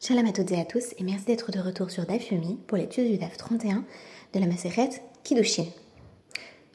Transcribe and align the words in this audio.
Shalom 0.00 0.26
à 0.26 0.32
toutes 0.32 0.52
et 0.52 0.60
à 0.60 0.64
tous 0.64 0.94
et 0.96 1.02
merci 1.02 1.24
d'être 1.24 1.50
de 1.50 1.58
retour 1.58 1.90
sur 1.90 2.06
DAF 2.06 2.30
Yomi 2.30 2.56
pour 2.68 2.78
l'étude 2.78 3.10
du 3.10 3.18
DAF 3.18 3.36
31 3.36 3.84
de 4.32 4.38
la 4.38 4.46
Maseret 4.46 4.90
Kiddushin. 5.24 5.64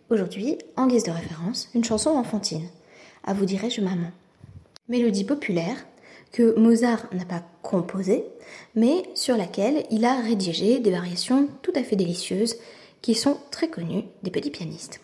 Aujourd'hui, 0.10 0.58
en 0.76 0.88
guise 0.88 1.06
de 1.06 1.12
référence, 1.12 1.70
une 1.74 1.86
chanson 1.86 2.10
enfantine. 2.10 2.68
À 3.24 3.34
vous 3.34 3.46
dirais-je 3.46 3.80
maman. 3.80 4.12
Mélodie 4.90 5.24
populaire 5.24 5.86
que 6.34 6.60
Mozart 6.60 7.08
n'a 7.14 7.24
pas 7.24 7.44
composée, 7.62 8.26
mais 8.76 9.04
sur 9.16 9.38
laquelle 9.38 9.86
il 9.90 10.04
a 10.04 10.20
rédigé 10.20 10.82
des 10.82 10.92
variations 10.92 11.48
tout 11.62 11.72
à 11.76 11.84
fait 11.84 11.96
délicieuses 11.96 12.58
qui 13.02 13.16
sont 13.16 13.38
très 13.52 13.70
connues 13.70 14.04
des 14.24 14.32
petits 14.32 14.52
pianistes. 14.52 15.00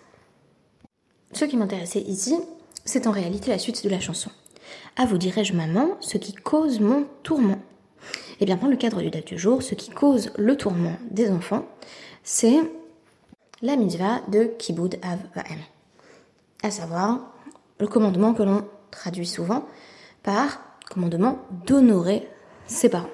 Ce 1.31 1.45
qui 1.45 1.55
m'intéressait 1.55 2.01
ici, 2.01 2.35
c'est 2.83 3.07
en 3.07 3.11
réalité 3.11 3.49
la 3.49 3.59
suite 3.59 3.81
de 3.81 3.89
la 3.89 4.01
chanson. 4.01 4.29
À 4.97 5.05
vous 5.05 5.17
dirais-je 5.17 5.53
maman, 5.53 5.97
ce 6.01 6.17
qui 6.17 6.33
cause 6.33 6.81
mon 6.81 7.05
tourment. 7.23 7.59
Et 8.39 8.43
eh 8.43 8.45
bien, 8.45 8.55
dans 8.55 8.67
le 8.67 8.77
cadre 8.77 9.01
du 9.01 9.09
date 9.09 9.27
du 9.27 9.37
jour, 9.37 9.61
ce 9.61 9.75
qui 9.75 9.89
cause 9.89 10.31
le 10.37 10.55
tourment 10.55 10.95
des 11.11 11.29
enfants, 11.29 11.65
c'est 12.23 12.57
la 13.61 13.75
mitzvah 13.75 14.21
de 14.29 14.45
Kibud 14.45 14.97
Av 15.01 15.19
Va'em. 15.35 15.59
À 16.63 16.71
savoir, 16.71 17.19
le 17.81 17.87
commandement 17.87 18.33
que 18.33 18.43
l'on 18.43 18.63
traduit 18.91 19.27
souvent 19.27 19.65
par 20.23 20.61
commandement 20.89 21.39
d'honorer 21.65 22.29
ses 22.65 22.87
parents. 22.87 23.09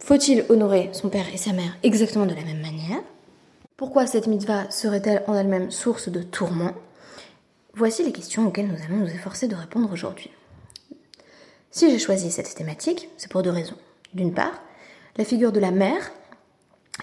Faut-il 0.00 0.44
honorer 0.48 0.90
son 0.94 1.10
père 1.10 1.32
et 1.32 1.36
sa 1.36 1.52
mère 1.52 1.78
exactement 1.84 2.26
de 2.26 2.34
la 2.34 2.42
même 2.42 2.60
manière? 2.60 2.98
Pourquoi 3.76 4.08
cette 4.08 4.26
mitzvah 4.26 4.68
serait-elle 4.68 5.22
en 5.28 5.34
elle-même 5.34 5.70
source 5.70 6.08
de 6.08 6.24
tourment? 6.24 6.72
Voici 7.72 8.02
les 8.02 8.10
questions 8.10 8.48
auxquelles 8.48 8.66
nous 8.66 8.82
allons 8.84 8.96
nous 8.96 9.14
efforcer 9.14 9.46
de 9.46 9.54
répondre 9.54 9.92
aujourd'hui. 9.92 10.32
Si 11.70 11.88
j'ai 11.88 12.00
choisi 12.00 12.32
cette 12.32 12.52
thématique, 12.56 13.08
c'est 13.16 13.30
pour 13.30 13.42
deux 13.42 13.50
raisons. 13.50 13.76
D'une 14.14 14.32
part, 14.32 14.62
la 15.16 15.24
figure 15.24 15.52
de 15.52 15.60
la 15.60 15.70
mère 15.70 16.12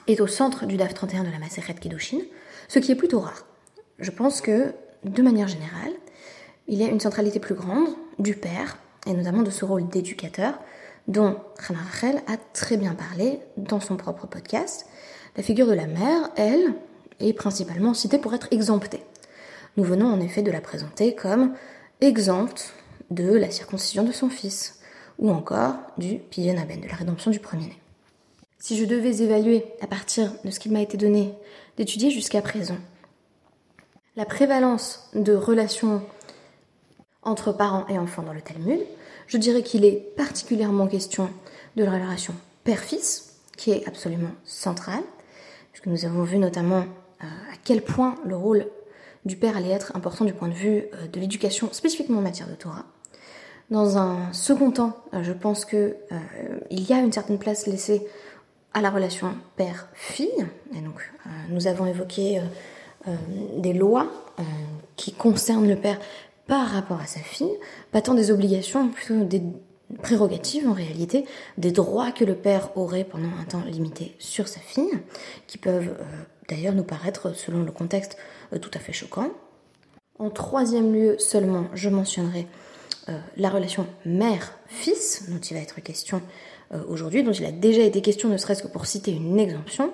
est 0.08 0.20
au 0.22 0.28
centre 0.28 0.66
du 0.66 0.78
DAF 0.78 0.94
31 0.94 1.24
de 1.24 1.32
la 1.32 1.40
Maseret 1.40 1.76
Kiddushin, 1.76 2.20
ce 2.68 2.80
qui 2.80 2.92
est 2.92 2.96
plutôt 2.96 3.20
rare. 3.20 3.46
Je 4.00 4.12
pense 4.12 4.42
que, 4.42 4.74
de 5.04 5.22
manière 5.22 5.48
générale, 5.48 5.94
il 6.68 6.80
y 6.80 6.84
a 6.84 6.88
une 6.88 7.00
centralité 7.00 7.40
plus 7.40 7.56
grande 7.56 7.90
du 8.20 8.36
père, 8.36 8.78
et 9.06 9.14
notamment 9.14 9.44
de 9.44 9.52
ce 9.52 9.66
rôle 9.66 9.88
d'éducateur, 9.88 10.60
dont 11.08 11.38
Rana 11.60 11.82
Rachel 11.82 12.24
a 12.28 12.38
très 12.54 12.78
bien 12.78 12.96
parlé 12.96 13.40
dans 13.58 13.80
son 13.80 13.96
propre 13.96 14.26
podcast. 14.26 14.88
La 15.38 15.44
figure 15.44 15.68
de 15.68 15.74
la 15.74 15.86
mère, 15.86 16.30
elle, 16.36 16.74
est 17.20 17.34
principalement 17.34 17.94
citée 17.94 18.18
pour 18.18 18.34
être 18.34 18.48
exemptée. 18.52 19.04
Nous 19.78 19.84
venons 19.84 20.08
en 20.08 20.20
effet 20.20 20.42
de 20.42 20.52
la 20.52 20.62
présenter 20.62 21.16
comme 21.16 21.54
exempte 22.02 22.74
de 23.12 23.32
la 23.34 23.52
circoncision 23.52 24.04
de 24.04 24.12
son 24.12 24.30
fils, 24.30 24.75
ou 25.20 25.30
encore 25.30 25.76
du 25.98 26.20
Aben, 26.38 26.82
de 26.82 26.88
la 26.88 26.96
rédemption 26.96 27.32
du 27.32 27.40
premier-né. 27.40 27.78
Si 28.60 28.78
je 28.78 28.86
devais 28.86 29.22
évaluer, 29.22 29.66
à 29.82 29.88
partir 29.88 30.32
de 30.44 30.50
ce 30.50 30.60
qu'il 30.60 30.72
m'a 30.72 30.82
été 30.82 30.98
donné 30.98 31.34
d'étudier 31.78 32.10
jusqu'à 32.10 32.42
présent, 32.42 32.78
la 34.16 34.26
prévalence 34.26 35.10
de 35.14 35.34
relations 35.34 36.02
entre 37.24 37.52
parents 37.52 37.86
et 37.88 38.00
enfants 38.00 38.24
dans 38.24 38.34
le 38.34 38.42
Talmud, 38.42 38.80
je 39.28 39.38
dirais 39.38 39.64
qu'il 39.64 39.86
est 39.86 40.16
particulièrement 40.16 40.88
question 40.88 41.30
de 41.76 41.84
la 41.84 41.92
relation 41.92 42.34
père-fils, 42.64 43.36
qui 43.58 43.72
est 43.72 43.88
absolument 43.88 44.32
centrale, 44.46 45.04
puisque 45.72 45.88
nous 45.88 46.06
avons 46.06 46.24
vu 46.24 46.38
notamment 46.38 46.86
euh, 47.24 47.26
à 47.26 47.58
quel 47.64 47.82
point 47.82 48.16
le 48.26 48.36
rôle 48.36 48.68
du 49.26 49.36
père 49.36 49.58
allait 49.58 49.72
être 49.72 49.96
important 49.96 50.26
du 50.26 50.34
point 50.34 50.48
de 50.48 50.54
vue 50.54 50.86
euh, 50.94 51.08
de 51.08 51.20
l'éducation, 51.20 51.72
spécifiquement 51.72 52.20
en 52.20 52.22
matière 52.22 52.48
de 52.48 52.56
Torah. 52.56 52.86
Dans 53.72 53.98
un 53.98 54.32
second 54.32 54.70
temps, 54.70 54.96
euh, 55.14 55.24
je 55.24 55.34
pense 55.34 55.66
que 55.66 55.96
euh, 56.12 56.18
il 56.70 56.88
y 56.88 56.94
a 56.94 57.00
une 57.00 57.12
certaine 57.12 57.40
place 57.40 57.66
laissée 57.66 58.06
à 58.74 58.82
la 58.82 58.92
relation 58.92 59.36
père-fille. 59.56 60.46
Et 60.76 60.82
donc, 60.82 61.12
euh, 61.26 61.30
nous 61.50 61.68
avons 61.68 61.86
évoqué 61.86 62.42
des 63.58 63.74
lois 63.74 64.08
qui 64.96 65.14
concernent 65.14 65.68
le 65.68 65.76
père 65.76 66.00
par 66.48 66.68
rapport 66.68 67.00
à 67.00 67.06
sa 67.06 67.20
fille, 67.20 67.56
pas 67.92 68.02
tant 68.02 68.16
des 68.16 68.32
obligations, 68.32 68.90
plutôt 68.90 69.24
des 69.24 69.44
prérogatives 70.02 70.68
en 70.68 70.74
réalité, 70.74 71.26
des 71.60 71.70
droits 71.70 72.12
que 72.12 72.26
le 72.26 72.34
père 72.34 72.76
aurait 72.76 73.04
pendant 73.04 73.30
un 73.40 73.44
temps 73.44 73.62
limité 73.64 74.16
sur 74.18 74.48
sa 74.48 74.60
fille, 74.60 74.90
qui 75.46 75.60
peuvent 75.60 75.96
d'ailleurs 76.50 76.74
nous 76.74 76.84
paraître, 76.84 77.36
selon 77.36 77.62
le 77.62 77.72
contexte, 77.72 78.18
tout 78.60 78.72
à 78.74 78.80
fait 78.80 78.92
choquants. 78.92 79.30
En 80.18 80.32
troisième 80.32 80.92
lieu 80.92 81.20
seulement, 81.20 81.66
je 81.76 81.90
mentionnerai 81.90 82.48
la 83.38 83.50
relation 83.50 83.86
mère-fils, 84.06 85.30
dont 85.30 85.40
il 85.40 85.54
va 85.54 85.60
être 85.62 85.80
question 85.82 86.22
euh, 86.74 86.84
aujourd'hui, 86.88 87.24
dont 87.24 87.32
il 87.32 87.46
a 87.46 87.52
déjà 87.52 87.82
été 87.82 88.02
question 88.02 88.30
ne 88.30 88.38
serait-ce 88.38 88.64
que 88.64 88.68
pour 88.68 88.86
citer 88.86 89.12
une 89.12 89.40
exemption. 89.40 89.94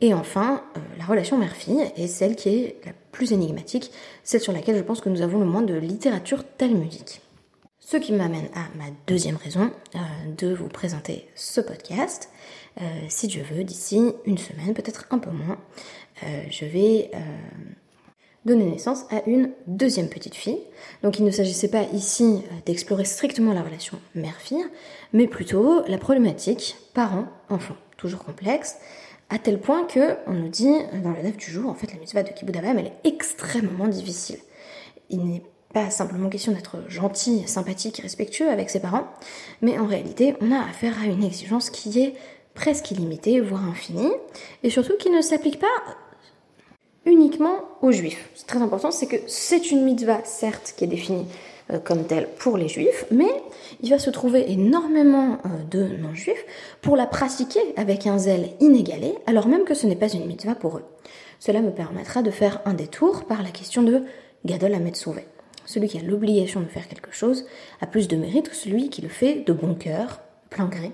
Et 0.00 0.14
enfin, 0.14 0.62
euh, 0.76 0.80
la 0.98 1.04
relation 1.04 1.38
mère-fille 1.38 1.84
est 1.96 2.06
celle 2.06 2.36
qui 2.36 2.48
est 2.48 2.76
la 2.84 2.92
plus 3.12 3.32
énigmatique, 3.32 3.90
celle 4.22 4.40
sur 4.40 4.52
laquelle 4.52 4.76
je 4.76 4.82
pense 4.82 5.00
que 5.00 5.08
nous 5.08 5.22
avons 5.22 5.38
le 5.38 5.46
moins 5.46 5.62
de 5.62 5.74
littérature 5.74 6.44
talmudique. 6.56 7.20
Ce 7.80 7.96
qui 7.96 8.12
m'amène 8.12 8.48
à 8.54 8.66
ma 8.76 8.90
deuxième 9.06 9.36
raison 9.36 9.70
de 10.38 10.54
vous 10.54 10.68
présenter 10.68 11.28
ce 11.34 11.60
podcast. 11.60 12.30
si 13.10 13.26
Dieu 13.26 13.42
veut, 13.42 13.62
d'ici 13.62 14.00
une 14.24 14.38
semaine, 14.38 14.72
peut-être 14.72 15.06
un 15.10 15.18
peu 15.18 15.30
moins, 15.30 15.58
je 16.48 16.64
vais 16.64 17.10
donner 18.44 18.64
naissance 18.66 19.04
à 19.10 19.22
une 19.26 19.50
deuxième 19.66 20.08
petite 20.08 20.34
fille. 20.34 20.58
Donc 21.02 21.18
il 21.18 21.24
ne 21.24 21.30
s'agissait 21.30 21.68
pas 21.68 21.84
ici 21.92 22.24
euh, 22.24 22.54
d'explorer 22.66 23.04
strictement 23.04 23.52
la 23.52 23.62
relation 23.62 23.98
mère-fille, 24.14 24.64
mais 25.12 25.26
plutôt 25.26 25.82
la 25.86 25.98
problématique 25.98 26.76
parent-enfant, 26.94 27.76
toujours 27.96 28.24
complexe, 28.24 28.76
à 29.30 29.38
tel 29.38 29.58
point 29.58 29.84
que 29.84 30.16
on 30.26 30.34
nous 30.34 30.48
dit 30.48 30.74
dans 31.02 31.10
le 31.10 31.22
neuf 31.22 31.36
du 31.36 31.50
jour, 31.50 31.68
en 31.70 31.74
fait 31.74 31.92
la 31.92 31.98
mitzvah 31.98 32.22
de 32.22 32.30
Kibbutz 32.30 32.58
elle 32.62 32.86
est 32.86 33.08
extrêmement 33.08 33.88
difficile. 33.88 34.38
Il 35.10 35.24
n'est 35.24 35.42
pas 35.72 35.90
simplement 35.90 36.28
question 36.28 36.52
d'être 36.52 36.78
gentil, 36.88 37.42
sympathique 37.48 37.98
respectueux 37.98 38.48
avec 38.48 38.70
ses 38.70 38.80
parents, 38.80 39.08
mais 39.62 39.78
en 39.78 39.86
réalité 39.86 40.36
on 40.40 40.52
a 40.52 40.60
affaire 40.60 41.00
à 41.02 41.06
une 41.06 41.24
exigence 41.24 41.70
qui 41.70 42.00
est 42.00 42.14
presque 42.54 42.90
illimitée, 42.92 43.40
voire 43.40 43.64
infinie, 43.64 44.12
et 44.62 44.70
surtout 44.70 44.96
qui 44.96 45.10
ne 45.10 45.20
s'applique 45.20 45.58
pas 45.58 45.66
uniquement 47.06 47.56
aux 47.82 47.92
juifs. 47.92 48.30
C'est 48.34 48.46
très 48.46 48.62
important, 48.62 48.90
c'est 48.90 49.06
que 49.06 49.16
c'est 49.26 49.70
une 49.70 49.84
mitzvah, 49.84 50.24
certes, 50.24 50.74
qui 50.76 50.84
est 50.84 50.88
définie 50.88 51.26
euh, 51.72 51.78
comme 51.78 52.04
telle 52.06 52.28
pour 52.38 52.56
les 52.56 52.68
juifs, 52.68 53.06
mais 53.10 53.30
il 53.82 53.90
va 53.90 53.98
se 53.98 54.10
trouver 54.10 54.50
énormément 54.52 55.38
euh, 55.44 55.48
de 55.70 55.96
non-juifs 55.96 56.44
pour 56.82 56.96
la 56.96 57.06
pratiquer 57.06 57.60
avec 57.76 58.06
un 58.06 58.18
zèle 58.18 58.50
inégalé, 58.60 59.14
alors 59.26 59.48
même 59.48 59.64
que 59.64 59.74
ce 59.74 59.86
n'est 59.86 59.96
pas 59.96 60.12
une 60.12 60.26
mitzvah 60.26 60.54
pour 60.54 60.78
eux. 60.78 60.84
Cela 61.38 61.62
me 61.62 61.70
permettra 61.70 62.22
de 62.22 62.30
faire 62.30 62.60
un 62.64 62.74
détour 62.74 63.24
par 63.24 63.42
la 63.42 63.50
question 63.50 63.82
de 63.82 64.02
Gadol 64.44 64.74
Ahmed 64.74 64.96
Souvé. 64.96 65.26
Celui 65.66 65.88
qui 65.88 65.98
a 65.98 66.02
l'obligation 66.02 66.60
de 66.60 66.66
faire 66.66 66.88
quelque 66.88 67.12
chose 67.12 67.46
a 67.80 67.86
plus 67.86 68.08
de 68.08 68.16
mérite 68.16 68.50
que 68.50 68.56
celui 68.56 68.90
qui 68.90 69.00
le 69.00 69.08
fait 69.08 69.40
de 69.46 69.52
bon 69.52 69.74
cœur, 69.74 70.20
plein 70.50 70.66
gré. 70.66 70.92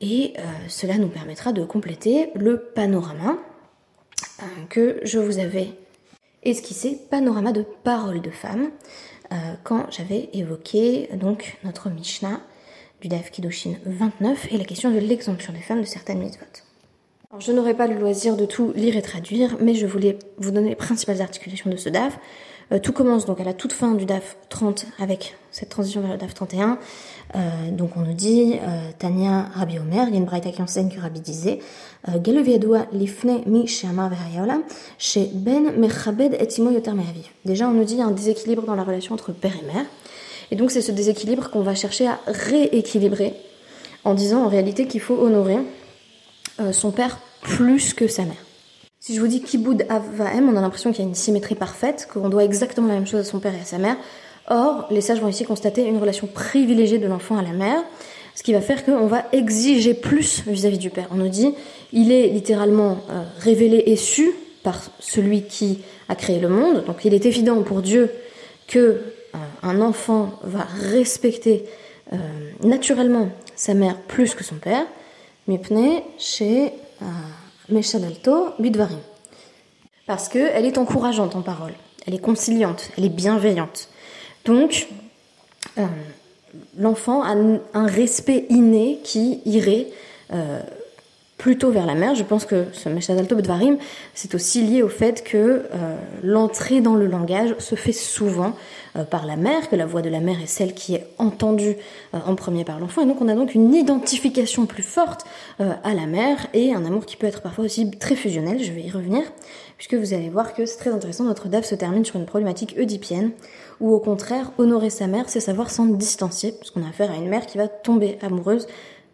Et 0.00 0.34
euh, 0.38 0.42
cela 0.68 0.98
nous 0.98 1.08
permettra 1.08 1.52
de 1.52 1.64
compléter 1.64 2.30
le 2.34 2.58
panorama 2.74 3.38
que 4.68 5.00
je 5.04 5.18
vous 5.18 5.38
avais 5.38 5.72
esquissé 6.42 6.98
panorama 7.10 7.52
de 7.52 7.64
paroles 7.84 8.20
de 8.20 8.30
femmes 8.30 8.70
euh, 9.32 9.36
quand 9.64 9.86
j'avais 9.90 10.30
évoqué 10.32 11.08
donc 11.14 11.58
notre 11.64 11.90
Mishnah 11.90 12.40
du 13.00 13.08
Daf 13.08 13.30
Kiddushin 13.30 13.74
29 13.84 14.52
et 14.52 14.58
la 14.58 14.64
question 14.64 14.90
de 14.90 14.98
l'exemption 14.98 15.52
des 15.52 15.60
femmes 15.60 15.80
de 15.80 15.86
certaines 15.86 16.18
mitzvot. 16.18 16.44
Alors, 17.30 17.42
je 17.42 17.52
n'aurai 17.52 17.74
pas 17.74 17.86
le 17.86 17.98
loisir 17.98 18.36
de 18.36 18.46
tout 18.46 18.72
lire 18.74 18.96
et 18.96 19.02
traduire, 19.02 19.58
mais 19.60 19.74
je 19.74 19.86
voulais 19.86 20.18
vous 20.38 20.50
donner 20.50 20.70
les 20.70 20.76
principales 20.76 21.20
articulations 21.20 21.68
de 21.68 21.76
ce 21.76 21.90
DAF. 21.90 22.18
Euh, 22.72 22.78
tout 22.78 22.92
commence 22.92 23.24
donc 23.24 23.40
à 23.40 23.44
la 23.44 23.54
toute 23.54 23.72
fin 23.72 23.94
du 23.94 24.04
DAF 24.04 24.36
30 24.50 24.86
avec 24.98 25.36
cette 25.50 25.70
transition 25.70 26.00
vers 26.00 26.12
le 26.12 26.18
DAF 26.18 26.34
31. 26.34 26.78
Euh, 27.34 27.70
donc 27.70 27.96
on 27.96 28.00
nous 28.00 28.14
dit, 28.14 28.54
euh, 28.54 28.90
Tania 28.98 29.46
Rabbi 29.54 29.78
Omer, 29.78 30.06
il 30.08 30.14
y 30.14 30.16
a 30.16 30.18
une 30.18 30.24
braïta 30.24 30.50
qui 30.50 30.62
enseigne 30.62 30.88
que 30.88 31.00
Rabbi 31.00 31.20
disait, 31.20 31.60
euh, 32.08 32.18
lifne 32.92 33.40
mi 33.46 33.66
chez 33.66 35.30
ben 35.34 35.72
mechabed 35.76 36.34
etimo 36.34 36.70
yoter 36.70 36.92
Déjà 37.44 37.68
on 37.68 37.72
nous 37.72 37.84
dit 37.84 37.94
il 37.94 37.98
y 37.98 38.02
a 38.02 38.06
un 38.06 38.12
déséquilibre 38.12 38.62
dans 38.62 38.74
la 38.74 38.84
relation 38.84 39.14
entre 39.14 39.32
père 39.32 39.52
et 39.60 39.66
mère. 39.66 39.84
Et 40.50 40.56
donc 40.56 40.70
c'est 40.70 40.82
ce 40.82 40.92
déséquilibre 40.92 41.50
qu'on 41.50 41.62
va 41.62 41.74
chercher 41.74 42.06
à 42.06 42.18
rééquilibrer 42.26 43.34
en 44.04 44.14
disant 44.14 44.44
en 44.44 44.48
réalité 44.48 44.86
qu'il 44.86 45.00
faut 45.00 45.18
honorer 45.18 45.58
son 46.72 46.90
père 46.90 47.18
plus 47.42 47.92
que 47.92 48.08
sa 48.08 48.22
mère. 48.22 48.47
Si 49.08 49.14
je 49.14 49.20
vous 49.22 49.26
dis 49.26 49.40
Kiboud 49.40 49.86
Avaem, 49.88 50.50
on 50.50 50.56
a 50.58 50.60
l'impression 50.60 50.92
qu'il 50.92 51.02
y 51.02 51.06
a 51.06 51.08
une 51.08 51.14
symétrie 51.14 51.54
parfaite, 51.54 52.06
qu'on 52.12 52.28
doit 52.28 52.44
exactement 52.44 52.88
la 52.88 52.92
même 52.92 53.06
chose 53.06 53.20
à 53.20 53.24
son 53.24 53.40
père 53.40 53.54
et 53.54 53.60
à 53.60 53.64
sa 53.64 53.78
mère. 53.78 53.96
Or, 54.48 54.86
les 54.90 55.00
sages 55.00 55.18
vont 55.22 55.28
ici 55.28 55.46
constater 55.46 55.86
une 55.86 55.96
relation 55.96 56.26
privilégiée 56.26 56.98
de 56.98 57.06
l'enfant 57.06 57.38
à 57.38 57.42
la 57.42 57.52
mère, 57.52 57.82
ce 58.34 58.42
qui 58.42 58.52
va 58.52 58.60
faire 58.60 58.84
qu'on 58.84 59.06
va 59.06 59.24
exiger 59.32 59.94
plus 59.94 60.42
vis-à-vis 60.46 60.76
du 60.76 60.90
père. 60.90 61.08
On 61.10 61.14
nous 61.14 61.30
dit, 61.30 61.54
il 61.94 62.12
est 62.12 62.26
littéralement 62.26 62.98
euh, 63.08 63.22
révélé 63.38 63.82
et 63.86 63.96
su 63.96 64.30
par 64.62 64.78
celui 65.00 65.44
qui 65.44 65.78
a 66.10 66.14
créé 66.14 66.38
le 66.38 66.50
monde, 66.50 66.84
donc 66.84 67.06
il 67.06 67.14
est 67.14 67.24
évident 67.24 67.62
pour 67.62 67.80
Dieu 67.80 68.10
que 68.66 68.78
euh, 68.78 69.00
un 69.62 69.80
enfant 69.80 70.38
va 70.42 70.66
respecter 70.92 71.64
euh, 72.12 72.16
naturellement 72.62 73.30
sa 73.56 73.72
mère 73.72 73.96
plus 74.02 74.34
que 74.34 74.44
son 74.44 74.56
père, 74.56 74.84
mipne 75.46 76.02
chez 76.18 76.74
Meshadalto 77.70 78.54
Bidvarim. 78.58 78.98
Parce 80.06 80.28
qu'elle 80.28 80.64
est 80.64 80.78
encourageante 80.78 81.36
en 81.36 81.42
parole, 81.42 81.72
elle 82.06 82.14
est 82.14 82.20
conciliante, 82.20 82.90
elle 82.96 83.04
est 83.04 83.10
bienveillante. 83.10 83.88
Donc, 84.44 84.88
euh, 85.76 85.86
l'enfant 86.78 87.22
a 87.22 87.34
un 87.74 87.86
respect 87.86 88.46
inné 88.48 89.00
qui 89.04 89.42
irait 89.44 89.88
euh, 90.32 90.60
plutôt 91.38 91.70
vers 91.70 91.86
la 91.86 91.94
mère. 91.94 92.16
Je 92.16 92.24
pense 92.24 92.44
que 92.44 92.66
ce 92.72 92.88
Meshadalto 92.88 93.36
Bidvarim, 93.36 93.78
c'est 94.12 94.34
aussi 94.34 94.60
lié 94.62 94.82
au 94.82 94.88
fait 94.88 95.22
que 95.22 95.36
euh, 95.72 95.96
l'entrée 96.22 96.80
dans 96.80 96.96
le 96.96 97.06
langage 97.06 97.54
se 97.58 97.76
fait 97.76 97.92
souvent 97.92 98.54
euh, 98.96 99.04
par 99.04 99.24
la 99.24 99.36
mère, 99.36 99.70
que 99.70 99.76
la 99.76 99.86
voix 99.86 100.02
de 100.02 100.10
la 100.10 100.18
mère 100.18 100.42
est 100.42 100.48
celle 100.48 100.74
qui 100.74 100.96
est 100.96 101.06
entendue 101.18 101.76
euh, 102.12 102.18
en 102.26 102.34
premier 102.34 102.64
par 102.64 102.80
l'enfant. 102.80 103.02
Et 103.02 103.06
donc 103.06 103.20
on 103.20 103.28
a 103.28 103.34
donc 103.34 103.54
une 103.54 103.72
identification 103.72 104.66
plus 104.66 104.82
forte 104.82 105.24
à 105.58 105.94
la 105.94 106.06
mère 106.06 106.48
et 106.54 106.72
un 106.72 106.84
amour 106.84 107.06
qui 107.06 107.16
peut 107.16 107.26
être 107.26 107.40
parfois 107.40 107.64
aussi 107.64 107.90
très 107.90 108.16
fusionnel. 108.16 108.62
Je 108.62 108.72
vais 108.72 108.82
y 108.82 108.90
revenir, 108.90 109.22
puisque 109.76 109.94
vous 109.94 110.14
allez 110.14 110.28
voir 110.28 110.54
que 110.54 110.66
c'est 110.66 110.78
très 110.78 110.90
intéressant. 110.90 111.24
Notre 111.24 111.48
DAF 111.48 111.64
se 111.64 111.76
termine 111.76 112.04
sur 112.04 112.16
une 112.16 112.26
problématique 112.26 112.74
oedipienne, 112.78 113.30
où 113.80 113.92
au 113.92 114.00
contraire, 114.00 114.50
honorer 114.58 114.90
sa 114.90 115.06
mère, 115.06 115.28
c'est 115.28 115.40
savoir 115.40 115.70
s'en 115.70 115.86
distancier, 115.86 116.52
puisqu'on 116.52 116.82
a 116.84 116.88
affaire 116.88 117.12
à 117.12 117.16
une 117.16 117.28
mère 117.28 117.46
qui 117.46 117.58
va 117.58 117.68
tomber 117.68 118.18
amoureuse 118.22 118.66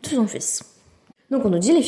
de 0.03 0.09
son 0.09 0.27
fils. 0.27 0.74
Donc 1.35 1.45
on 1.45 1.51
nous 1.51 1.59
dit 1.59 1.73
les 1.73 1.83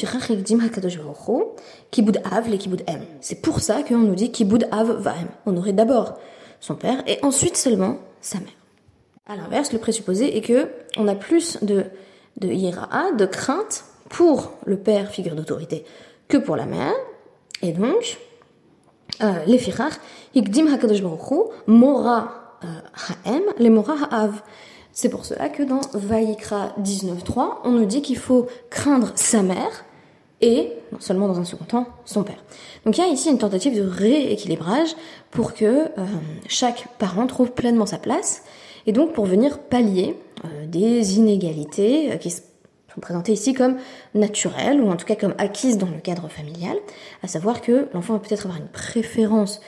kiboud 1.93 2.20
av, 2.25 2.48
les 2.48 2.58
kiboud 2.58 2.82
m. 2.88 3.00
C'est 3.20 3.40
pour 3.40 3.60
ça 3.60 3.84
qu'on 3.84 3.98
nous 3.98 4.16
dit 4.16 4.32
kiboud 4.32 4.66
av 4.72 4.90
vaem. 4.90 5.28
On 5.46 5.56
aurait 5.56 5.72
d'abord 5.72 6.14
son 6.58 6.75
père 6.75 7.04
et 7.06 7.20
ensuite 7.22 7.56
seulement 7.56 7.98
sa 8.20 8.38
mère. 8.38 8.48
À 9.25 9.37
l'inverse, 9.37 9.72
le 9.72 9.78
présupposé 9.78 10.37
est 10.37 10.40
que 10.40 10.69
on 10.96 11.06
a 11.06 11.14
plus 11.14 11.58
de 11.62 11.84
de 12.38 12.48
ira, 12.48 12.88
de 13.16 13.25
crainte 13.25 13.84
pour 14.08 14.50
le 14.64 14.78
père, 14.78 15.12
figure 15.12 15.37
d'autorité, 15.37 15.84
que 16.26 16.38
pour 16.38 16.56
la 16.56 16.66
mère. 16.66 16.92
Et 17.62 17.72
donc, 17.72 18.19
euh, 19.22 19.32
les 19.46 19.58
firach, 19.58 19.94
hikdim 20.34 20.66
hakadosh 20.66 21.02
mora 21.69 22.58
euh, 22.64 22.66
haem, 23.25 23.42
les 23.58 23.70
mora 23.70 23.94
ha'av. 24.10 24.42
C'est 24.98 25.10
pour 25.10 25.26
cela 25.26 25.50
que 25.50 25.62
dans 25.62 25.82
Vaikra 25.93 26.72
19.3, 26.81 27.58
on 27.64 27.72
nous 27.72 27.84
dit 27.84 28.00
qu'il 28.00 28.16
faut 28.16 28.46
craindre 28.70 29.12
sa 29.14 29.43
mère 29.43 29.84
et, 30.40 30.72
non 30.90 31.00
seulement 31.00 31.28
dans 31.28 31.38
un 31.38 31.44
second 31.44 31.66
temps, 31.66 31.87
son 32.06 32.22
père. 32.22 32.43
Donc 32.87 32.96
il 32.96 33.02
y 33.02 33.04
a 33.04 33.08
ici 33.08 33.28
une 33.28 33.37
tentative 33.37 33.76
de 33.76 33.87
rééquilibrage 33.87 34.96
pour 35.31 35.52
que 35.52 35.64
euh, 35.66 36.06
chaque 36.48 36.88
parent 36.98 37.26
trouve 37.26 37.52
pleinement 37.52 37.84
sa 37.84 37.98
place 37.98 38.43
et 38.87 38.93
donc 38.93 39.12
pour 39.12 39.26
venir 39.26 39.58
pallier 39.58 40.16
euh, 40.46 40.66
des 40.66 41.19
inégalités 41.19 42.12
euh, 42.12 42.16
qui 42.16 42.31
sont 42.31 42.40
présentées 42.99 43.32
ici 43.32 43.52
comme 43.52 43.76
naturelles 44.14 44.81
ou 44.81 44.90
en 44.90 44.96
tout 44.96 45.04
cas 45.04 45.16
comme 45.16 45.34
acquises 45.37 45.76
dans 45.76 45.90
le 45.90 46.00
cadre 46.00 46.28
familial, 46.28 46.76
à 47.22 47.28
savoir 47.28 47.60
que 47.60 47.88
l'enfant 47.92 48.14
va 48.14 48.20
peut-être 48.20 48.46
avoir 48.46 48.58
une 48.58 48.69
préférence 48.69 49.60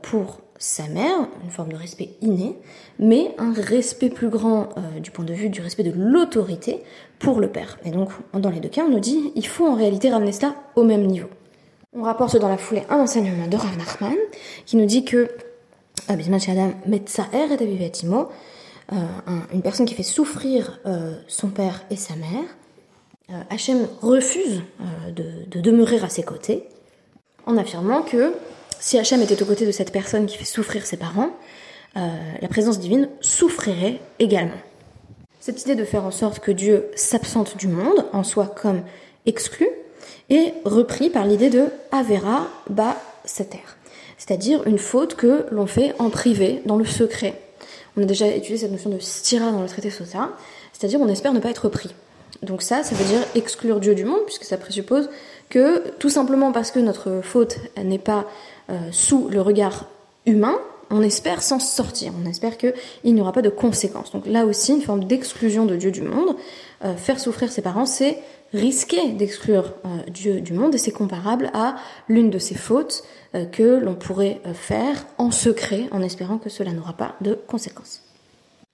pour 0.00 0.38
sa 0.62 0.86
mère, 0.86 1.26
une 1.42 1.50
forme 1.50 1.72
de 1.72 1.76
respect 1.76 2.10
inné, 2.20 2.56
mais 3.00 3.34
un 3.36 3.52
respect 3.52 4.10
plus 4.10 4.28
grand 4.28 4.68
euh, 4.76 5.00
du 5.00 5.10
point 5.10 5.24
de 5.24 5.34
vue 5.34 5.48
du 5.48 5.60
respect 5.60 5.82
de 5.82 5.90
l'autorité 5.90 6.84
pour 7.18 7.40
le 7.40 7.48
père. 7.48 7.80
Et 7.84 7.90
donc, 7.90 8.10
dans 8.32 8.48
les 8.48 8.60
deux 8.60 8.68
cas, 8.68 8.84
on 8.84 8.90
nous 8.90 9.00
dit 9.00 9.32
il 9.34 9.44
faut 9.44 9.66
en 9.66 9.74
réalité 9.74 10.08
ramener 10.08 10.30
cela 10.30 10.54
au 10.76 10.84
même 10.84 11.04
niveau. 11.04 11.26
On 11.92 12.04
rapporte 12.04 12.36
dans 12.36 12.48
la 12.48 12.58
foulée 12.58 12.84
un 12.90 13.00
enseignement 13.00 13.48
de 13.48 13.56
Rav 13.56 13.76
Nachman 13.76 14.14
qui 14.64 14.76
nous 14.76 14.86
dit 14.86 15.04
que 15.04 15.28
euh, 16.10 16.14
euh, 18.92 18.96
une 19.52 19.62
personne 19.62 19.86
qui 19.86 19.94
fait 19.94 20.04
souffrir 20.04 20.80
son 21.26 21.48
père 21.48 21.82
et 21.90 21.96
sa 21.96 22.14
mère, 22.14 23.42
Hachem 23.50 23.88
refuse 24.00 24.62
de 25.16 25.60
demeurer 25.60 25.98
à 25.98 26.08
ses 26.08 26.22
côtés 26.22 26.68
en 27.46 27.56
affirmant 27.56 28.02
que 28.02 28.32
si 28.82 28.98
Hachem 28.98 29.22
était 29.22 29.40
aux 29.40 29.46
côtés 29.46 29.64
de 29.64 29.70
cette 29.70 29.92
personne 29.92 30.26
qui 30.26 30.36
fait 30.36 30.44
souffrir 30.44 30.84
ses 30.84 30.96
parents, 30.96 31.30
euh, 31.96 32.00
la 32.40 32.48
présence 32.48 32.80
divine 32.80 33.08
souffrirait 33.20 34.00
également. 34.18 34.60
Cette 35.38 35.62
idée 35.62 35.76
de 35.76 35.84
faire 35.84 36.04
en 36.04 36.10
sorte 36.10 36.40
que 36.40 36.50
Dieu 36.50 36.86
s'absente 36.96 37.56
du 37.56 37.68
monde, 37.68 38.04
en 38.12 38.24
soi 38.24 38.46
comme 38.46 38.82
exclu, 39.24 39.68
est 40.30 40.52
repris 40.64 41.10
par 41.10 41.26
l'idée 41.26 41.48
de 41.48 41.66
Avera 41.92 42.48
Ba 42.70 42.96
Seter, 43.24 43.62
c'est-à-dire 44.18 44.66
une 44.66 44.78
faute 44.78 45.14
que 45.14 45.46
l'on 45.52 45.68
fait 45.68 45.94
en 46.00 46.10
privé, 46.10 46.60
dans 46.66 46.76
le 46.76 46.84
secret. 46.84 47.40
On 47.96 48.02
a 48.02 48.04
déjà 48.04 48.26
étudié 48.26 48.56
cette 48.56 48.72
notion 48.72 48.90
de 48.90 48.98
stira 48.98 49.52
dans 49.52 49.62
le 49.62 49.68
traité 49.68 49.90
Sota, 49.90 50.30
c'est-à-dire 50.72 51.00
on 51.00 51.08
espère 51.08 51.32
ne 51.32 51.40
pas 51.40 51.50
être 51.50 51.68
pris. 51.68 51.94
Donc 52.42 52.62
ça, 52.62 52.82
ça 52.82 52.96
veut 52.96 53.04
dire 53.04 53.20
exclure 53.36 53.78
Dieu 53.78 53.94
du 53.94 54.04
monde, 54.04 54.22
puisque 54.26 54.44
ça 54.44 54.56
présuppose 54.56 55.08
que 55.52 55.90
tout 55.98 56.08
simplement 56.08 56.50
parce 56.50 56.70
que 56.70 56.80
notre 56.80 57.20
faute 57.22 57.58
n'est 57.76 57.98
pas 57.98 58.24
euh, 58.70 58.78
sous 58.90 59.28
le 59.28 59.42
regard 59.42 59.84
humain, 60.24 60.58
on 60.88 61.02
espère 61.02 61.42
s'en 61.42 61.58
sortir, 61.58 62.14
on 62.18 62.26
espère 62.26 62.56
qu'il 62.56 62.72
n'y 63.04 63.20
aura 63.20 63.32
pas 63.32 63.42
de 63.42 63.50
conséquences. 63.50 64.12
Donc 64.12 64.26
là 64.26 64.46
aussi, 64.46 64.72
une 64.72 64.80
forme 64.80 65.04
d'exclusion 65.04 65.66
de 65.66 65.76
Dieu 65.76 65.90
du 65.90 66.00
monde. 66.00 66.36
Euh, 66.84 66.96
faire 66.96 67.20
souffrir 67.20 67.52
ses 67.52 67.60
parents, 67.60 67.84
c'est 67.84 68.18
risquer 68.54 69.12
d'exclure 69.12 69.74
euh, 69.84 69.88
Dieu 70.08 70.40
du 70.40 70.54
monde 70.54 70.74
et 70.74 70.78
c'est 70.78 70.90
comparable 70.90 71.50
à 71.52 71.76
l'une 72.08 72.30
de 72.30 72.38
ces 72.38 72.54
fautes 72.54 73.04
que 73.50 73.78
l'on 73.78 73.94
pourrait 73.94 74.42
faire 74.52 75.06
en 75.16 75.30
secret 75.30 75.88
en 75.90 76.02
espérant 76.02 76.36
que 76.36 76.50
cela 76.50 76.72
n'aura 76.72 76.92
pas 76.92 77.14
de 77.22 77.38
conséquences. 77.46 78.01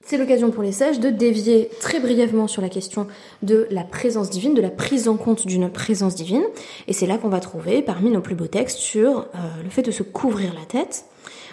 C'est 0.09 0.17
l'occasion 0.17 0.51
pour 0.51 0.63
les 0.63 0.73
sages 0.73 1.01
de 1.01 1.11
dévier 1.11 1.69
très 1.81 2.01
brièvement 2.01 2.47
sur 2.47 2.63
la 2.63 2.71
question 2.71 3.09
de 3.43 3.69
la 3.71 3.85
présence 3.85 4.31
divine, 4.31 4.55
de 4.55 4.63
la 4.63 4.71
prise 4.71 5.07
en 5.07 5.19
compte 5.19 5.47
d'une 5.47 5.69
présence 5.69 6.15
divine. 6.15 6.45
Et 6.87 6.95
c'est 6.95 7.05
là 7.05 7.19
qu'on 7.19 7.29
va 7.29 7.41
trouver 7.41 7.83
parmi 7.83 8.09
nos 8.09 8.23
plus 8.23 8.35
beaux 8.35 8.47
textes 8.47 8.79
sur 8.79 9.19
euh, 9.19 9.39
le 9.63 9.69
fait 9.69 9.83
de 9.83 9.91
se 9.91 10.03
couvrir 10.03 10.55
la 10.55 10.65
tête. 10.65 11.05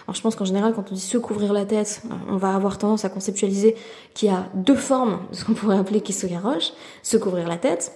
Alors 0.07 0.15
je 0.15 0.21
pense 0.21 0.37
qu'en 0.37 0.45
général, 0.45 0.71
quand 0.73 0.89
on 0.89 0.95
dit 0.95 1.01
se 1.01 1.17
couvrir 1.17 1.51
la 1.51 1.65
tête, 1.65 2.01
euh, 2.05 2.13
on 2.29 2.37
va 2.37 2.55
avoir 2.55 2.77
tendance 2.77 3.03
à 3.03 3.09
conceptualiser 3.09 3.75
qu'il 4.13 4.29
y 4.29 4.31
a 4.31 4.47
deux 4.53 4.77
formes 4.77 5.19
de 5.31 5.35
ce 5.35 5.43
qu'on 5.43 5.53
pourrait 5.53 5.77
appeler 5.77 5.99
Kisugarosh, 5.99 6.71
se 7.03 7.17
couvrir 7.17 7.49
la 7.49 7.57
tête. 7.57 7.91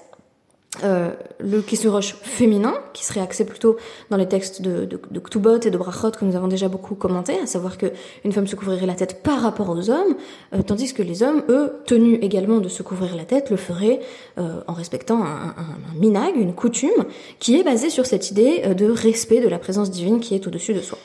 Euh, 0.84 1.12
le 1.40 1.62
Kissurosh 1.62 2.16
féminin, 2.22 2.74
qui 2.94 3.06
serait 3.06 3.22
axé 3.22 3.46
plutôt 3.46 3.78
dans 4.10 4.18
les 4.18 4.28
textes 4.28 4.62
de, 4.62 4.86
de, 4.86 5.20
Ktubot 5.20 5.60
et 5.60 5.70
de 5.70 5.78
Brachot 5.78 6.12
que 6.12 6.26
nous 6.26 6.36
avons 6.36 6.48
déjà 6.48 6.68
beaucoup 6.68 6.96
commenté, 6.96 7.38
à 7.40 7.46
savoir 7.46 7.78
que 7.78 7.88
une 8.24 8.32
femme 8.32 8.48
se 8.48 8.56
couvrirait 8.56 8.86
la 8.86 8.96
tête 8.96 9.24
par 9.24 9.42
rapport 9.42 9.70
aux 9.70 9.90
hommes, 9.90 10.16
euh, 10.54 10.62
tandis 10.62 10.94
que 10.94 11.02
les 11.02 11.24
hommes, 11.24 11.44
eux, 11.50 11.74
tenus 11.86 12.20
également 12.22 12.60
de 12.60 12.70
se 12.70 12.84
couvrir 12.84 13.16
la 13.16 13.26
tête, 13.26 13.50
le 13.50 13.58
feraient 13.58 14.00
euh, 14.38 14.62
en 14.68 14.74
respectant 14.74 15.24
un, 15.24 15.56
un, 15.58 16.00
minag, 16.00 16.36
une 16.36 16.54
coutume, 16.54 17.06
qui 17.40 17.58
est 17.58 17.64
basée 17.64 17.90
sur 17.90 18.06
cette 18.06 18.32
idée 18.32 18.74
de 18.74 18.90
respect 18.90 19.42
de 19.42 19.48
la 19.48 19.60
présence 19.60 19.92
divine 19.92 20.20
qui 20.20 20.36
est 20.36 20.46
au-dessus 20.48 20.74
de 20.74 20.82
soi. 20.82 20.98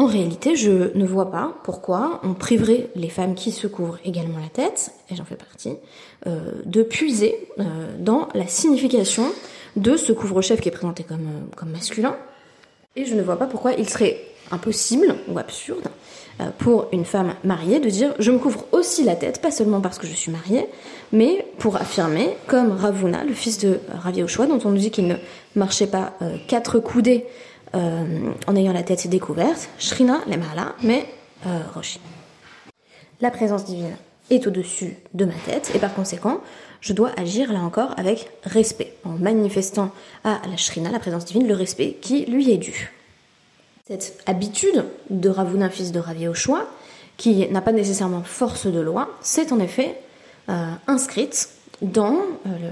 En 0.00 0.06
réalité, 0.06 0.56
je 0.56 0.96
ne 0.96 1.04
vois 1.04 1.30
pas 1.30 1.52
pourquoi 1.62 2.22
on 2.24 2.32
priverait 2.32 2.88
les 2.96 3.10
femmes 3.10 3.34
qui 3.34 3.52
se 3.52 3.66
couvrent 3.66 3.98
également 4.02 4.38
la 4.38 4.48
tête, 4.48 4.92
et 5.10 5.14
j'en 5.14 5.26
fais 5.26 5.36
partie, 5.36 5.74
euh, 6.26 6.52
de 6.64 6.82
puiser 6.82 7.36
euh, 7.58 7.64
dans 7.98 8.28
la 8.32 8.46
signification 8.46 9.24
de 9.76 9.98
ce 9.98 10.14
couvre-chef 10.14 10.62
qui 10.62 10.70
est 10.70 10.72
présenté 10.72 11.02
comme, 11.02 11.26
euh, 11.26 11.54
comme 11.54 11.68
masculin. 11.68 12.16
Et 12.96 13.04
je 13.04 13.14
ne 13.14 13.20
vois 13.20 13.36
pas 13.36 13.44
pourquoi 13.44 13.74
il 13.74 13.86
serait 13.90 14.16
impossible 14.50 15.16
ou 15.28 15.38
absurde 15.38 15.88
pour 16.56 16.86
une 16.92 17.04
femme 17.04 17.34
mariée 17.44 17.78
de 17.78 17.90
dire 17.90 18.14
je 18.18 18.30
me 18.30 18.38
couvre 18.38 18.64
aussi 18.72 19.04
la 19.04 19.14
tête, 19.14 19.42
pas 19.42 19.50
seulement 19.50 19.82
parce 19.82 19.98
que 19.98 20.06
je 20.06 20.14
suis 20.14 20.32
mariée, 20.32 20.66
mais 21.12 21.44
pour 21.58 21.76
affirmer, 21.76 22.30
comme 22.46 22.72
Ravuna, 22.72 23.24
le 23.24 23.34
fils 23.34 23.58
de 23.58 23.78
Ravi 23.92 24.22
Oshua, 24.22 24.46
dont 24.46 24.58
on 24.64 24.70
nous 24.70 24.78
dit 24.78 24.90
qu'il 24.90 25.06
ne 25.06 25.16
marchait 25.54 25.86
pas 25.86 26.14
quatre 26.48 26.78
coudées 26.78 27.26
euh, 27.74 28.32
en 28.46 28.56
ayant 28.56 28.72
la 28.72 28.82
tête 28.82 29.08
découverte, 29.08 29.68
Shrina 29.78 30.20
Lemala, 30.26 30.74
mais 30.82 31.06
euh, 31.46 31.60
Roshi. 31.74 32.00
La 33.20 33.30
présence 33.30 33.64
divine 33.64 33.96
est 34.30 34.46
au-dessus 34.46 34.96
de 35.14 35.24
ma 35.24 35.34
tête 35.46 35.72
et 35.74 35.78
par 35.78 35.94
conséquent, 35.94 36.40
je 36.80 36.92
dois 36.92 37.10
agir 37.16 37.52
là 37.52 37.60
encore 37.60 37.94
avec 37.98 38.30
respect, 38.44 38.94
en 39.04 39.10
manifestant 39.10 39.90
à 40.24 40.40
la 40.48 40.56
Shrina, 40.56 40.90
la 40.90 40.98
présence 40.98 41.24
divine, 41.24 41.46
le 41.46 41.54
respect 41.54 41.98
qui 42.00 42.24
lui 42.24 42.50
est 42.50 42.56
dû. 42.56 42.92
Cette 43.86 44.22
habitude 44.26 44.84
de 45.10 45.28
Ravuna, 45.28 45.68
fils 45.68 45.92
de 45.92 45.98
Ravi 45.98 46.28
Oshua, 46.28 46.66
qui 47.16 47.46
n'a 47.48 47.60
pas 47.60 47.72
nécessairement 47.72 48.22
force 48.22 48.66
de 48.66 48.80
loi, 48.80 49.10
c'est 49.20 49.52
en 49.52 49.60
effet 49.60 50.00
euh, 50.48 50.72
inscrite 50.86 51.50
dans 51.82 52.16
euh, 52.46 52.70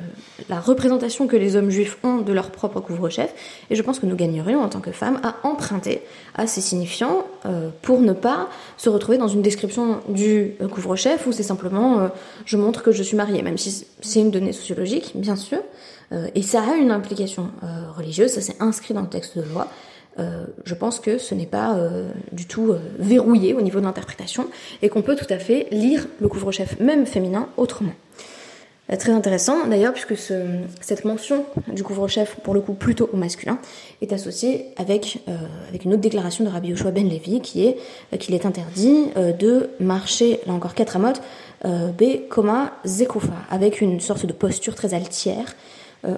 la 0.48 0.60
représentation 0.60 1.26
que 1.26 1.36
les 1.36 1.56
hommes 1.56 1.70
juifs 1.70 1.98
ont 2.02 2.18
de 2.18 2.32
leur 2.32 2.50
propre 2.50 2.80
couvre-chef, 2.80 3.34
et 3.70 3.74
je 3.74 3.82
pense 3.82 3.98
que 3.98 4.06
nous 4.06 4.16
gagnerions 4.16 4.60
en 4.60 4.68
tant 4.68 4.80
que 4.80 4.92
femmes 4.92 5.20
à 5.22 5.36
emprunter 5.46 6.02
à 6.34 6.46
ces 6.46 6.60
signifiants 6.60 7.24
euh, 7.46 7.70
pour 7.82 8.00
ne 8.00 8.12
pas 8.12 8.48
se 8.76 8.88
retrouver 8.88 9.18
dans 9.18 9.28
une 9.28 9.42
description 9.42 10.00
du 10.08 10.52
euh, 10.60 10.68
couvre-chef 10.68 11.26
où 11.26 11.32
c'est 11.32 11.42
simplement 11.42 12.10
je 12.44 12.56
montre 12.56 12.82
que 12.82 12.92
je 12.92 13.02
suis 13.02 13.16
mariée, 13.16 13.42
même 13.42 13.58
si 13.58 13.86
c'est 14.00 14.20
une 14.20 14.30
donnée 14.30 14.52
sociologique, 14.52 15.12
bien 15.14 15.36
sûr, 15.36 15.58
et 16.34 16.42
ça 16.42 16.62
a 16.62 16.76
une 16.76 16.90
implication 16.90 17.50
religieuse, 17.96 18.30
ça 18.30 18.40
s'est 18.40 18.56
inscrit 18.60 18.94
dans 18.94 19.02
le 19.02 19.08
texte 19.08 19.36
de 19.36 19.42
loi. 19.42 19.68
je 20.64 20.74
pense 20.74 21.00
que 21.00 21.18
ce 21.18 21.34
n'est 21.34 21.46
pas 21.46 21.76
du 22.32 22.46
tout 22.46 22.74
verrouillé 22.98 23.54
au 23.54 23.60
niveau 23.60 23.80
de 23.80 23.84
l'interprétation 23.84 24.46
et 24.82 24.88
qu'on 24.88 25.02
peut 25.02 25.16
tout 25.16 25.26
à 25.30 25.38
fait 25.38 25.68
lire 25.70 26.06
le 26.20 26.28
couvre-chef 26.28 26.78
même 26.80 27.06
féminin 27.06 27.48
autrement. 27.56 27.92
Euh, 28.90 28.96
très 28.96 29.12
intéressant 29.12 29.66
d'ailleurs, 29.66 29.92
puisque 29.92 30.14
cette 30.80 31.04
mention 31.04 31.44
du 31.68 31.82
couvre-chef, 31.82 32.36
pour 32.42 32.54
le 32.54 32.60
coup 32.60 32.74
plutôt 32.74 33.08
au 33.12 33.16
masculin, 33.16 33.58
est 34.00 34.12
associée 34.12 34.66
avec, 34.76 35.22
euh, 35.28 35.36
avec 35.68 35.84
une 35.84 35.92
autre 35.92 36.00
déclaration 36.00 36.44
de 36.44 36.50
Rabbi 36.50 36.68
Yoshua 36.68 36.90
ben 36.90 37.08
Levi 37.08 37.40
qui 37.40 37.66
est 37.66 37.76
euh, 38.12 38.16
qu'il 38.16 38.34
est 38.34 38.46
interdit 38.46 39.08
de 39.16 39.70
marcher, 39.80 40.40
là 40.46 40.52
encore 40.52 40.74
quatre 40.74 40.96
amotes, 40.96 41.20
B, 41.64 42.28
koma 42.28 42.72
zekufa, 42.84 43.32
avec 43.50 43.80
une 43.80 44.00
sorte 44.00 44.26
de 44.26 44.32
posture 44.32 44.74
très 44.74 44.94
altière, 44.94 45.56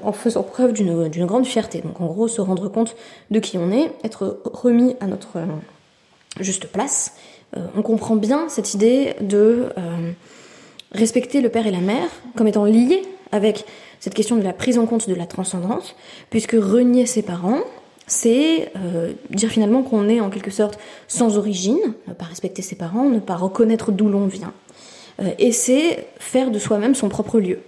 en 0.04 0.12
faisant 0.12 0.42
preuve 0.42 0.72
d'une 0.74 1.26
grande 1.26 1.46
fierté. 1.46 1.80
Donc 1.80 2.00
en 2.00 2.06
gros, 2.06 2.28
se 2.28 2.42
rendre 2.42 2.68
compte 2.68 2.94
de 3.30 3.38
qui 3.40 3.56
on 3.56 3.72
est, 3.72 3.90
être 4.04 4.40
remis 4.44 4.96
à 5.00 5.06
notre 5.06 5.38
juste 6.40 6.66
place. 6.66 7.14
on 7.74 7.80
comprend 7.80 8.16
bien 8.16 8.48
cette 8.50 8.74
idée 8.74 9.14
de 9.22 9.68
respecter 10.92 11.40
le 11.40 11.48
père 11.48 11.66
et 11.66 11.70
la 11.70 11.80
mère 11.80 12.08
comme 12.36 12.48
étant 12.48 12.64
liés 12.64 13.02
avec 13.32 13.64
cette 14.00 14.14
question 14.14 14.36
de 14.36 14.42
la 14.42 14.52
prise 14.52 14.78
en 14.78 14.86
compte 14.86 15.08
de 15.08 15.14
la 15.14 15.26
transcendance, 15.26 15.94
puisque 16.30 16.52
renier 16.52 17.06
ses 17.06 17.22
parents, 17.22 17.60
c'est 18.06 18.72
euh, 18.76 19.12
dire 19.30 19.50
finalement 19.50 19.82
qu'on 19.82 20.08
est 20.08 20.20
en 20.20 20.30
quelque 20.30 20.50
sorte 20.50 20.78
sans 21.06 21.38
origine, 21.38 21.78
ne 22.08 22.14
pas 22.14 22.24
respecter 22.24 22.62
ses 22.62 22.76
parents, 22.76 23.08
ne 23.08 23.20
pas 23.20 23.36
reconnaître 23.36 23.92
d'où 23.92 24.08
l'on 24.08 24.26
vient, 24.26 24.52
euh, 25.20 25.30
et 25.38 25.52
c'est 25.52 26.08
faire 26.18 26.50
de 26.50 26.58
soi-même 26.58 26.94
son 26.94 27.08
propre 27.08 27.38
lieu. 27.38 27.60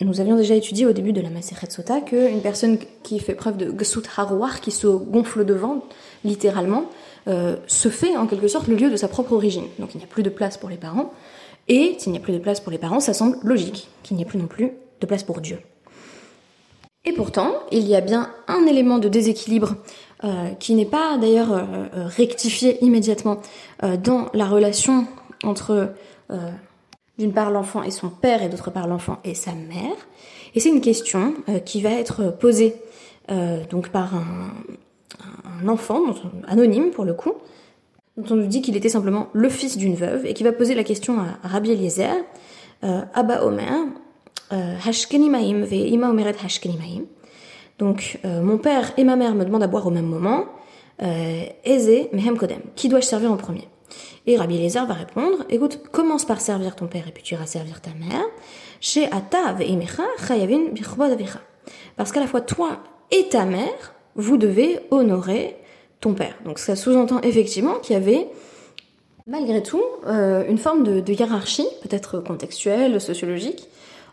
Nous 0.00 0.20
avions 0.20 0.36
déjà 0.36 0.56
étudié 0.56 0.86
au 0.86 0.92
début 0.92 1.12
de 1.12 1.20
la 1.20 1.30
Maseret 1.30 1.70
Sota 1.70 2.00
qu'une 2.00 2.40
personne 2.42 2.78
qui 3.04 3.20
fait 3.20 3.34
preuve 3.34 3.56
de 3.56 3.70
Gsut 3.70 4.04
Harouar, 4.16 4.60
qui 4.60 4.72
se 4.72 4.88
gonfle 4.88 5.44
devant, 5.44 5.84
littéralement, 6.24 6.86
euh, 7.28 7.56
se 7.68 7.88
fait 7.88 8.16
en 8.16 8.26
quelque 8.26 8.48
sorte 8.48 8.66
le 8.66 8.74
lieu 8.74 8.90
de 8.90 8.96
sa 8.96 9.06
propre 9.06 9.32
origine. 9.32 9.66
Donc 9.78 9.94
il 9.94 9.98
n'y 9.98 10.04
a 10.04 10.08
plus 10.08 10.24
de 10.24 10.30
place 10.30 10.56
pour 10.56 10.68
les 10.68 10.76
parents, 10.76 11.12
et 11.68 11.96
s'il 11.98 12.12
n'y 12.12 12.18
a 12.18 12.20
plus 12.20 12.32
de 12.32 12.38
place 12.38 12.60
pour 12.60 12.72
les 12.72 12.78
parents, 12.78 13.00
ça 13.00 13.14
semble 13.14 13.38
logique 13.42 13.88
qu'il 14.02 14.16
n'y 14.16 14.22
ait 14.22 14.26
plus 14.26 14.38
non 14.38 14.46
plus 14.46 14.72
de 15.00 15.06
place 15.06 15.22
pour 15.22 15.40
Dieu. 15.40 15.58
Et 17.06 17.12
pourtant, 17.12 17.52
il 17.70 17.86
y 17.86 17.94
a 17.94 18.00
bien 18.00 18.30
un 18.48 18.66
élément 18.66 18.98
de 18.98 19.08
déséquilibre 19.08 19.74
euh, 20.24 20.50
qui 20.58 20.74
n'est 20.74 20.86
pas 20.86 21.18
d'ailleurs 21.18 21.52
euh, 21.52 21.62
euh, 21.94 22.06
rectifié 22.06 22.82
immédiatement 22.82 23.40
dans 24.02 24.28
la 24.32 24.46
relation 24.46 25.06
entre 25.42 25.92
d'une 27.18 27.34
part 27.34 27.50
l'enfant 27.50 27.82
et 27.82 27.90
son 27.90 28.08
père 28.08 28.42
et 28.42 28.48
d'autre 28.48 28.70
part 28.70 28.86
l'enfant 28.86 29.18
et 29.24 29.34
sa 29.34 29.52
mère. 29.52 29.94
Et 30.54 30.60
c'est 30.60 30.70
une 30.70 30.80
question 30.80 31.34
qui 31.66 31.82
va 31.82 31.90
être 31.90 32.30
posée 32.30 32.76
donc 33.68 33.90
par 33.90 34.14
un, 34.14 34.54
un 35.60 35.68
enfant 35.68 36.00
anonyme 36.48 36.90
pour 36.90 37.04
le 37.04 37.12
coup, 37.12 37.34
dont 38.16 38.34
on 38.34 38.36
nous 38.36 38.46
dit 38.46 38.62
qu'il 38.62 38.76
était 38.76 38.88
simplement 38.88 39.28
le 39.32 39.48
fils 39.48 39.76
d'une 39.76 39.94
veuve 39.94 40.26
et 40.26 40.34
qui 40.34 40.44
va 40.44 40.52
poser 40.52 40.74
la 40.74 40.84
question 40.84 41.18
à 41.18 41.48
Rabbi 41.48 41.72
Eliezer, 41.72 42.14
euh, 42.84 43.02
Abba 43.12 43.44
Omer, 43.44 43.86
euh, 44.52 44.76
Hashkeni 44.86 45.30
Maim 45.30 45.64
ve 45.64 45.74
Ima 45.74 46.10
Omeret 46.10 46.36
Hashkeni 46.44 46.76
Maim. 46.76 47.04
Donc 47.78 48.20
euh, 48.24 48.40
mon 48.40 48.58
père 48.58 48.92
et 48.96 49.04
ma 49.04 49.16
mère 49.16 49.34
me 49.34 49.44
demandent 49.44 49.64
à 49.64 49.66
boire 49.66 49.86
au 49.86 49.90
même 49.90 50.06
moment, 50.06 50.44
Eze 51.00 52.08
Mehem 52.12 52.38
Kodem, 52.38 52.60
qui 52.76 52.88
dois-je 52.88 53.06
servir 53.06 53.32
en 53.32 53.36
premier? 53.36 53.68
Et 54.26 54.36
Rabbi 54.36 54.54
Eliezer 54.54 54.86
va 54.86 54.94
répondre, 54.94 55.44
écoute, 55.50 55.82
commence 55.90 56.24
par 56.24 56.40
servir 56.40 56.76
ton 56.76 56.86
père 56.86 57.08
et 57.08 57.10
puis 57.10 57.24
tu 57.24 57.34
iras 57.34 57.46
servir 57.46 57.80
ta 57.80 57.90
mère. 57.90 58.24
Chez 58.80 59.06
Ata 59.06 59.56
Chayavin 59.58 60.66
Parce 61.96 62.12
qu'à 62.12 62.20
la 62.20 62.26
fois 62.28 62.40
toi 62.40 62.78
et 63.10 63.28
ta 63.28 63.44
mère, 63.44 63.94
vous 64.14 64.36
devez 64.36 64.78
honorer 64.90 65.56
père. 66.14 66.34
Donc 66.44 66.58
ça 66.58 66.76
sous-entend 66.76 67.20
effectivement 67.22 67.74
qu'il 67.74 67.94
y 67.94 67.96
avait 67.96 68.28
malgré 69.26 69.62
tout 69.62 69.82
euh, 70.06 70.44
une 70.48 70.58
forme 70.58 70.84
de, 70.84 71.12
hiérarchie, 71.12 71.66
peut-être 71.82 72.20
contextuelle, 72.20 73.00
sociologique, 73.00 73.68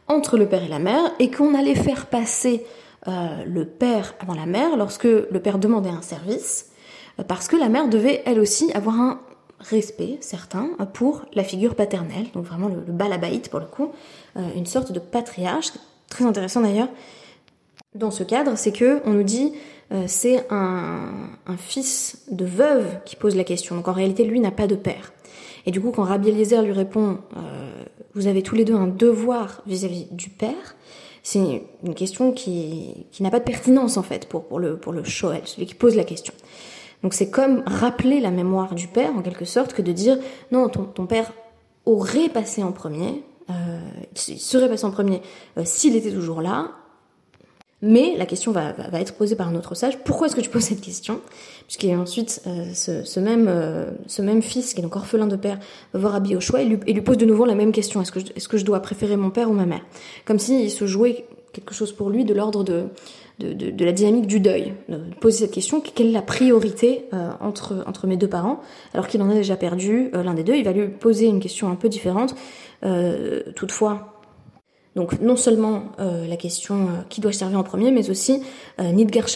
entre 0.07 0.37
le 0.37 0.47
père 0.47 0.63
et 0.63 0.67
la 0.67 0.79
mère, 0.79 1.03
et 1.19 1.29
qu'on 1.29 1.53
allait 1.53 1.75
faire 1.75 2.05
passer 2.05 2.65
euh, 3.07 3.43
le 3.45 3.65
père 3.65 4.15
avant 4.19 4.33
la 4.33 4.45
mère 4.45 4.77
lorsque 4.77 5.03
le 5.03 5.39
père 5.41 5.59
demandait 5.59 5.89
un 5.89 6.01
service, 6.01 6.67
euh, 7.19 7.23
parce 7.23 7.47
que 7.47 7.55
la 7.55 7.69
mère 7.69 7.89
devait 7.89 8.21
elle 8.25 8.39
aussi 8.39 8.71
avoir 8.73 8.99
un 8.99 9.19
respect 9.59 10.17
certain 10.21 10.69
pour 10.93 11.23
la 11.33 11.43
figure 11.43 11.75
paternelle, 11.75 12.27
donc 12.33 12.45
vraiment 12.45 12.67
le, 12.67 12.81
le 12.87 12.93
balabaït 12.93 13.49
pour 13.49 13.59
le 13.59 13.67
coup, 13.67 13.91
une 14.55 14.65
sorte 14.65 14.91
de 14.91 14.99
patriarche, 14.99 15.71
très 16.09 16.25
intéressant 16.25 16.61
d'ailleurs. 16.61 16.87
Dans 17.93 18.11
ce 18.11 18.23
cadre, 18.23 18.53
c'est 18.55 18.71
que 18.71 19.01
on 19.05 19.11
nous 19.11 19.23
dit 19.23 19.51
euh, 19.91 20.05
c'est 20.07 20.47
un, 20.49 21.09
fils 21.57 22.23
de 22.31 22.45
veuve 22.45 22.85
qui 23.03 23.17
pose 23.17 23.35
la 23.35 23.43
question. 23.43 23.75
Donc 23.75 23.89
en 23.89 23.93
réalité, 23.93 24.23
lui 24.23 24.39
n'a 24.39 24.51
pas 24.51 24.67
de 24.67 24.75
père. 24.75 25.11
Et 25.65 25.71
du 25.71 25.81
coup, 25.81 25.91
quand 25.91 26.03
Rabbi 26.03 26.29
Eliezer 26.29 26.61
lui 26.61 26.71
répond, 26.71 27.17
euh, 27.35 27.83
vous 28.13 28.27
avez 28.27 28.41
tous 28.41 28.55
les 28.55 28.63
deux 28.63 28.75
un 28.75 28.87
devoir 28.87 29.61
vis-à-vis 29.67 30.05
du 30.11 30.29
père, 30.29 30.75
c'est 31.23 31.63
une 31.83 31.93
question 31.93 32.31
qui, 32.31 33.05
n'a 33.19 33.29
pas 33.29 33.39
de 33.39 33.43
pertinence 33.43 33.97
en 33.97 34.03
fait 34.03 34.27
pour, 34.27 34.59
le, 34.59 34.77
pour 34.77 34.93
le 34.93 35.03
Shoel, 35.03 35.41
celui 35.45 35.67
qui 35.67 35.75
pose 35.75 35.95
la 35.95 36.05
question. 36.05 36.33
Donc 37.03 37.13
c'est 37.13 37.29
comme 37.29 37.61
rappeler 37.65 38.21
la 38.21 38.31
mémoire 38.31 38.73
du 38.73 38.87
père 38.87 39.15
en 39.15 39.21
quelque 39.21 39.45
sorte 39.45 39.73
que 39.73 39.81
de 39.81 39.91
dire 39.91 40.17
non, 40.51 40.69
ton, 40.69 41.05
père 41.05 41.31
aurait 41.85 42.29
passé 42.29 42.63
en 42.63 42.71
premier, 42.71 43.23
euh, 43.49 43.79
il 44.29 44.39
serait 44.39 44.69
passé 44.69 44.85
en 44.85 44.91
premier 44.91 45.21
s'il 45.63 45.95
était 45.95 46.11
toujours 46.11 46.41
là, 46.41 46.71
mais 47.81 48.15
la 48.17 48.25
question 48.25 48.51
va, 48.51 48.73
va, 48.73 49.01
être 49.01 49.15
posée 49.15 49.35
par 49.35 49.47
un 49.47 49.55
autre 49.55 49.73
sage. 49.73 49.97
Pourquoi 50.03 50.27
est-ce 50.27 50.35
que 50.35 50.41
tu 50.41 50.49
poses 50.49 50.63
cette 50.63 50.81
question? 50.81 51.19
A 51.83 51.97
ensuite 51.97 52.41
euh, 52.45 52.65
ce, 52.73 53.03
ce, 53.03 53.19
même, 53.19 53.47
euh, 53.49 53.89
ce 54.05 54.21
même 54.21 54.41
fils, 54.41 54.73
qui 54.73 54.81
est 54.81 54.83
donc 54.83 54.95
orphelin 54.95 55.25
de 55.25 55.35
père, 55.35 55.57
va 55.93 55.99
voir 55.99 56.15
Abi 56.15 56.35
Oshua 56.35 56.61
et 56.61 56.65
lui, 56.65 56.79
et 56.85 56.93
lui 56.93 57.01
pose 57.01 57.17
de 57.17 57.25
nouveau 57.25 57.45
la 57.45 57.55
même 57.55 57.71
question. 57.71 58.01
Est-ce 58.01 58.11
que, 58.11 58.19
est-ce 58.19 58.47
que 58.47 58.57
je 58.57 58.65
dois 58.65 58.81
préférer 58.81 59.15
mon 59.15 59.31
père 59.31 59.49
ou 59.49 59.53
ma 59.53 59.65
mère? 59.65 59.81
Comme 60.25 60.37
s'il 60.37 60.69
se 60.69 60.85
jouait 60.85 61.25
quelque 61.53 61.73
chose 61.73 61.91
pour 61.91 62.09
lui 62.09 62.23
de 62.23 62.33
l'ordre 62.33 62.63
de, 62.63 62.83
de, 63.39 63.53
de, 63.53 63.71
de, 63.71 63.85
la 63.85 63.93
dynamique 63.93 64.27
du 64.27 64.39
deuil. 64.39 64.73
De 64.87 64.99
poser 65.19 65.39
cette 65.39 65.51
question, 65.51 65.81
quelle 65.81 66.07
est 66.07 66.11
la 66.11 66.21
priorité 66.21 67.05
euh, 67.13 67.31
entre, 67.39 67.83
entre 67.87 68.05
mes 68.05 68.15
deux 68.15 68.29
parents? 68.29 68.61
Alors 68.93 69.07
qu'il 69.07 69.21
en 69.21 69.29
a 69.29 69.33
déjà 69.33 69.55
perdu 69.55 70.11
l'un 70.13 70.33
des 70.33 70.43
deux, 70.43 70.55
il 70.55 70.63
va 70.63 70.71
lui 70.71 70.87
poser 70.87 71.25
une 71.25 71.39
question 71.39 71.69
un 71.69 71.75
peu 71.75 71.89
différente. 71.89 72.35
toutefois, 73.55 74.10
donc 74.95 75.21
non 75.21 75.37
seulement 75.37 75.83
euh, 75.99 76.27
la 76.27 76.35
question 76.35 76.75
euh, 76.75 77.01
qui 77.09 77.21
doit 77.21 77.31
servir 77.31 77.57
en 77.57 77.63
premier, 77.63 77.91
mais 77.91 78.09
aussi 78.09 78.41
euh, 78.79 78.91
Nidgar 78.91 79.27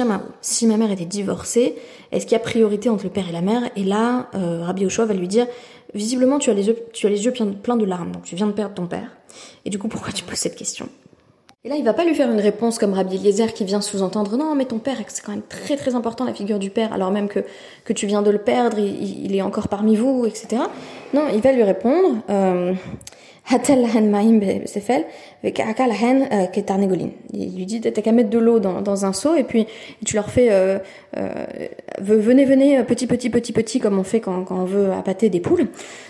Si 0.41 0.67
ma 0.67 0.77
mère 0.77 0.91
était 0.91 1.05
divorcée, 1.05 1.75
est-ce 2.11 2.25
qu'il 2.25 2.33
y 2.33 2.35
a 2.35 2.43
priorité 2.43 2.89
entre 2.89 3.05
le 3.05 3.09
père 3.09 3.29
et 3.29 3.31
la 3.31 3.41
mère? 3.41 3.61
Et 3.75 3.83
là, 3.83 4.27
euh, 4.35 4.63
Rabbi 4.63 4.85
Ochoa 4.85 5.05
va 5.05 5.13
lui 5.13 5.27
dire 5.27 5.47
visiblement 5.93 6.39
tu 6.39 6.49
as 6.49 6.53
les 6.53 6.67
yeux, 6.67 6.77
tu 6.91 7.07
as 7.07 7.09
les 7.09 7.23
yeux 7.23 7.31
pleins 7.31 7.77
de 7.77 7.85
larmes, 7.85 8.11
donc 8.11 8.23
tu 8.23 8.35
viens 8.35 8.47
de 8.47 8.51
perdre 8.51 8.75
ton 8.75 8.87
père. 8.87 9.15
Et 9.63 9.69
du 9.69 9.79
coup, 9.79 9.87
pourquoi 9.87 10.11
tu 10.11 10.23
poses 10.23 10.39
cette 10.39 10.55
question? 10.55 10.89
Et 11.63 11.69
là, 11.69 11.77
il 11.77 11.83
va 11.83 11.93
pas 11.93 12.05
lui 12.05 12.13
faire 12.13 12.29
une 12.29 12.39
réponse 12.39 12.77
comme 12.77 12.93
Rabbi 12.93 13.15
Eliezer 13.15 13.51
qui 13.51 13.65
vient 13.65 13.81
sous-entendre 13.81 14.37
non, 14.37 14.53
mais 14.53 14.65
ton 14.65 14.77
père, 14.77 14.97
c'est 15.07 15.25
quand 15.25 15.31
même 15.31 15.41
très 15.41 15.77
très 15.77 15.95
important 15.95 16.23
la 16.23 16.33
figure 16.33 16.59
du 16.59 16.69
père, 16.69 16.93
alors 16.93 17.09
même 17.09 17.27
que, 17.27 17.39
que 17.85 17.93
tu 17.93 18.05
viens 18.05 18.21
de 18.21 18.29
le 18.29 18.37
perdre, 18.37 18.77
il, 18.77 19.25
il 19.25 19.35
est 19.35 19.41
encore 19.41 19.67
parmi 19.67 19.95
vous, 19.95 20.25
etc. 20.27 20.61
Non, 21.15 21.23
il 21.33 21.41
va 21.41 21.53
lui 21.53 21.63
répondre 21.63 22.17
euh, 22.29 22.73
euh, 26.31 26.45
il 27.31 27.55
lui 27.55 27.65
dit 27.67 27.79
t'as 27.79 27.91
qu'à 27.91 28.11
mettre 28.11 28.31
de 28.31 28.39
l'eau 28.39 28.59
dans, 28.59 28.81
dans, 28.81 29.05
un 29.05 29.13
seau 29.13 29.35
et 29.35 29.43
puis 29.43 29.67
tu 30.03 30.15
leur 30.15 30.31
fais 30.31 30.47
euh, 30.49 30.79
euh, 31.17 31.45
venez 31.99 32.45
venez 32.45 32.83
petit 32.83 33.05
petit 33.05 33.29
petit 33.29 33.53
petit 33.53 33.79
comme 33.79 33.99
on 33.99 34.03
fait 34.03 34.19
quand, 34.19 34.43
quand 34.45 34.59
on 34.59 34.65
veut 34.65 34.91
appâter 34.91 35.29
des 35.29 35.39
poules. 35.39 35.67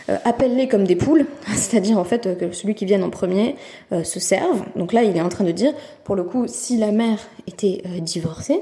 Euh, 0.09 0.17
appelle-les 0.23 0.69
comme 0.69 0.85
des 0.85 0.95
poules 0.95 1.25
c'est-à-dire 1.47 1.97
en 1.97 2.05
fait 2.05 2.37
que 2.37 2.53
celui 2.53 2.73
qui 2.73 2.85
vient 2.85 3.01
en 3.03 3.09
premier 3.09 3.55
euh, 3.91 4.03
se 4.03 4.21
serve. 4.21 4.63
Donc 4.77 4.93
là 4.93 5.03
il 5.03 5.15
est 5.17 5.21
en 5.21 5.29
train 5.29 5.43
de 5.43 5.51
dire 5.51 5.73
pour 6.05 6.15
le 6.15 6.23
coup 6.23 6.45
si 6.47 6.77
la 6.77 6.91
mère 6.91 7.19
était 7.47 7.81
divorcée 7.99 8.61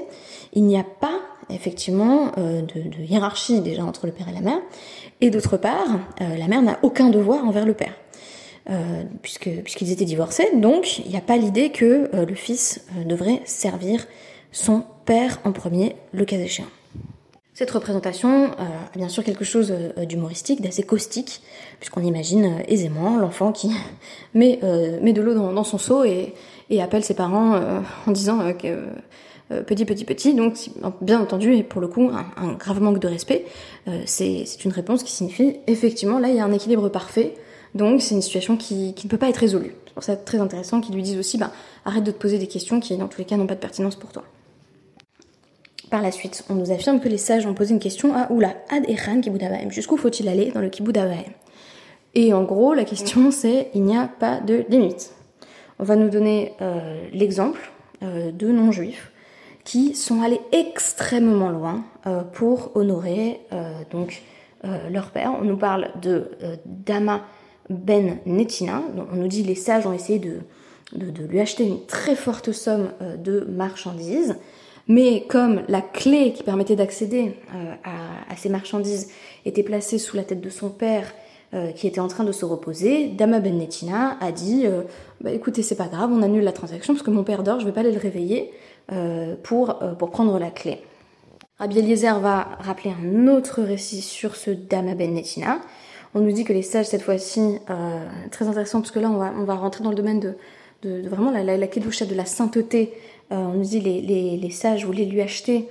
il 0.52 0.64
n'y 0.64 0.78
a 0.78 0.84
pas 0.84 1.20
effectivement 1.50 2.32
de, 2.36 2.88
de, 2.88 3.02
hiérarchie 3.02 3.60
déjà 3.60 3.84
entre 3.84 4.06
le 4.06 4.12
père 4.12 4.28
et 4.28 4.32
la 4.32 4.40
mère. 4.40 4.60
Et 5.20 5.30
d'autre 5.30 5.56
part 5.56 6.00
la 6.18 6.48
mère 6.48 6.62
n'a 6.62 6.78
aucun 6.82 7.10
devoir 7.10 7.44
envers 7.44 7.66
le 7.66 7.74
père. 7.74 7.92
euh, 7.92 8.03
puisque 9.22 9.50
puisqu'ils 9.62 9.92
étaient 9.92 10.04
divorcés. 10.04 10.48
Donc, 10.54 10.98
il 10.98 11.10
n'y 11.10 11.16
a 11.16 11.20
pas 11.20 11.36
l'idée 11.36 11.70
que 11.70 12.08
euh, 12.14 12.24
le 12.24 12.34
fils 12.34 12.84
euh, 12.96 13.04
devrait 13.04 13.42
servir 13.44 14.06
son 14.52 14.84
père 15.04 15.40
en 15.44 15.52
premier, 15.52 15.96
le 16.12 16.24
cas 16.24 16.38
échéant. 16.38 16.68
Cette 17.52 17.70
représentation 17.70 18.50
a 18.52 18.96
bien 18.96 19.08
sûr 19.08 19.22
quelque 19.22 19.44
chose 19.44 19.72
d'humoristique, 20.08 20.60
d'assez 20.60 20.82
caustique, 20.82 21.40
puisqu'on 21.78 22.02
imagine 22.02 22.62
aisément 22.66 23.16
l'enfant 23.16 23.52
qui 23.52 23.70
met, 24.34 24.58
met 25.00 25.12
de 25.12 25.22
l'eau 25.22 25.34
dans, 25.34 25.62
son 25.62 25.78
seau 25.78 26.02
et, 26.02 26.34
et, 26.70 26.82
appelle 26.82 27.04
ses 27.04 27.14
parents 27.14 27.60
en 28.08 28.10
disant 28.10 28.52
que 28.54 28.88
petit, 29.62 29.84
petit, 29.84 30.04
petit. 30.04 30.34
Donc, 30.34 30.54
bien 31.00 31.20
entendu, 31.20 31.54
et 31.54 31.62
pour 31.62 31.80
le 31.80 31.86
coup, 31.86 32.10
un, 32.12 32.26
un 32.36 32.54
grave 32.54 32.80
manque 32.80 32.98
de 32.98 33.06
respect, 33.06 33.44
c'est 34.04 34.64
une 34.64 34.72
réponse 34.72 35.04
qui 35.04 35.12
signifie 35.12 35.58
effectivement, 35.68 36.18
là, 36.18 36.30
il 36.30 36.34
y 36.34 36.40
a 36.40 36.44
un 36.44 36.52
équilibre 36.52 36.88
parfait 36.88 37.34
donc 37.74 38.02
c'est 38.02 38.14
une 38.14 38.22
situation 38.22 38.56
qui, 38.56 38.94
ne 39.02 39.08
peut 39.08 39.18
pas 39.18 39.28
être 39.28 39.38
résolue. 39.38 39.74
C'est 39.86 39.94
pour 39.94 40.02
ça 40.04 40.16
très 40.16 40.38
intéressant 40.38 40.80
qu'ils 40.80 40.94
lui 40.94 41.02
disent 41.02 41.18
aussi, 41.18 41.38
bah, 41.38 41.50
arrête 41.84 42.04
de 42.04 42.10
te 42.10 42.18
poser 42.18 42.38
des 42.38 42.46
questions 42.46 42.80
qui 42.80 42.96
dans 42.96 43.08
tous 43.08 43.18
les 43.18 43.24
cas 43.24 43.36
n'ont 43.36 43.46
pas 43.46 43.54
de 43.54 43.60
pertinence 43.60 43.96
pour 43.96 44.12
toi. 44.12 44.24
Par 45.90 46.00
la 46.00 46.12
suite, 46.12 46.44
on 46.48 46.54
nous 46.54 46.70
affirme 46.70 47.00
que 47.00 47.08
les 47.08 47.18
sages 47.18 47.46
ont 47.46 47.54
posé 47.54 47.74
une 47.74 47.80
question 47.80 48.14
à 48.14 48.30
Oula, 48.32 48.54
Ad 48.70 48.88
Echan 48.88 49.20
Kibbutz 49.20 49.44
Jusqu'où 49.70 49.96
faut-il 49.96 50.28
aller 50.28 50.50
dans 50.52 50.60
le 50.60 50.68
Kibbutz 50.68 50.98
Et 52.14 52.32
en 52.32 52.44
gros, 52.44 52.74
la 52.74 52.84
question 52.84 53.30
c'est, 53.30 53.70
il 53.74 53.82
n'y 53.82 53.96
a 53.96 54.08
pas 54.08 54.40
de 54.40 54.64
limite. 54.68 55.12
on 55.78 55.84
va 55.84 55.96
nous 55.96 56.08
donner 56.08 56.54
l'exemple 57.12 57.70
de 58.00 58.48
non-juifs 58.48 59.12
qui 59.64 59.94
sont 59.94 60.22
allés 60.22 60.40
extrêmement 60.52 61.50
loin 61.50 61.84
pour 62.32 62.72
honorer 62.76 63.40
donc 63.90 64.22
leur 64.62 65.10
père. 65.10 65.32
On 65.40 65.44
nous 65.44 65.56
parle 65.56 65.90
de 66.00 66.30
Dama 66.66 67.22
ben 67.70 68.18
Netina. 68.26 68.82
On 69.12 69.16
nous 69.16 69.28
dit 69.28 69.42
les 69.42 69.54
sages 69.54 69.86
ont 69.86 69.92
essayé 69.92 70.18
de, 70.18 70.40
lui 70.92 71.40
acheter 71.40 71.64
une 71.64 71.84
très 71.86 72.14
forte 72.14 72.52
somme 72.52 72.90
euh, 73.02 73.16
de 73.16 73.40
marchandises. 73.40 74.36
Mais 74.86 75.24
comme 75.28 75.62
la 75.68 75.80
clé 75.80 76.32
qui 76.34 76.42
permettait 76.42 76.76
d'accéder 76.76 77.36
euh, 77.54 77.74
à, 77.84 78.36
ces 78.36 78.50
marchandises 78.50 79.10
était 79.46 79.62
placée 79.62 79.98
sous 79.98 80.16
la 80.16 80.24
tête 80.24 80.42
de 80.42 80.50
son 80.50 80.68
père, 80.68 81.14
euh, 81.54 81.72
qui 81.72 81.86
était 81.86 82.00
en 82.00 82.08
train 82.08 82.24
de 82.24 82.32
se 82.32 82.44
reposer, 82.44 83.08
Dama 83.08 83.40
Ben 83.40 83.56
Netina 83.56 84.18
a 84.20 84.30
dit 84.30 84.66
bah, 85.22 85.30
écoutez, 85.30 85.62
c'est 85.62 85.76
pas 85.76 85.88
grave, 85.88 86.10
on 86.12 86.22
annule 86.22 86.44
la 86.44 86.52
transaction 86.52 86.92
parce 86.92 87.04
que 87.04 87.10
mon 87.10 87.24
père 87.24 87.42
dort, 87.42 87.60
je 87.60 87.64
vais 87.64 87.72
pas 87.72 87.80
aller 87.80 87.92
le 87.92 88.00
réveiller 88.00 88.52
pour, 89.42 89.78
pour 89.98 90.10
prendre 90.10 90.38
la 90.38 90.50
clé. 90.50 90.82
Rabbi 91.58 91.78
Eliezer 91.78 92.18
va 92.18 92.58
rappeler 92.58 92.90
un 92.90 93.28
autre 93.28 93.62
récit 93.62 94.02
sur 94.02 94.34
ce 94.34 94.50
Dama 94.50 94.94
Ben 94.94 95.14
Netina, 95.14 95.60
on 96.14 96.20
nous 96.20 96.32
dit 96.32 96.44
que 96.44 96.52
les 96.52 96.62
sages, 96.62 96.86
cette 96.86 97.02
fois-ci, 97.02 97.58
euh, 97.68 98.06
très 98.30 98.46
intéressant, 98.46 98.80
parce 98.80 98.92
que 98.92 99.00
là, 99.00 99.10
on 99.10 99.44
va, 99.44 99.54
rentrer 99.54 99.82
dans 99.82 99.90
le 99.90 99.96
domaine 99.96 100.20
de, 100.20 100.36
vraiment 101.08 101.32
la, 101.32 101.42
la, 101.42 101.56
de 101.56 102.14
la 102.14 102.24
sainteté. 102.24 102.94
Euh, 103.32 103.36
on 103.36 103.54
nous 103.54 103.64
dit 103.64 103.80
les, 103.80 104.36
les, 104.36 104.50
sages 104.50 104.86
voulaient 104.86 105.06
lui 105.06 105.20
acheter 105.20 105.68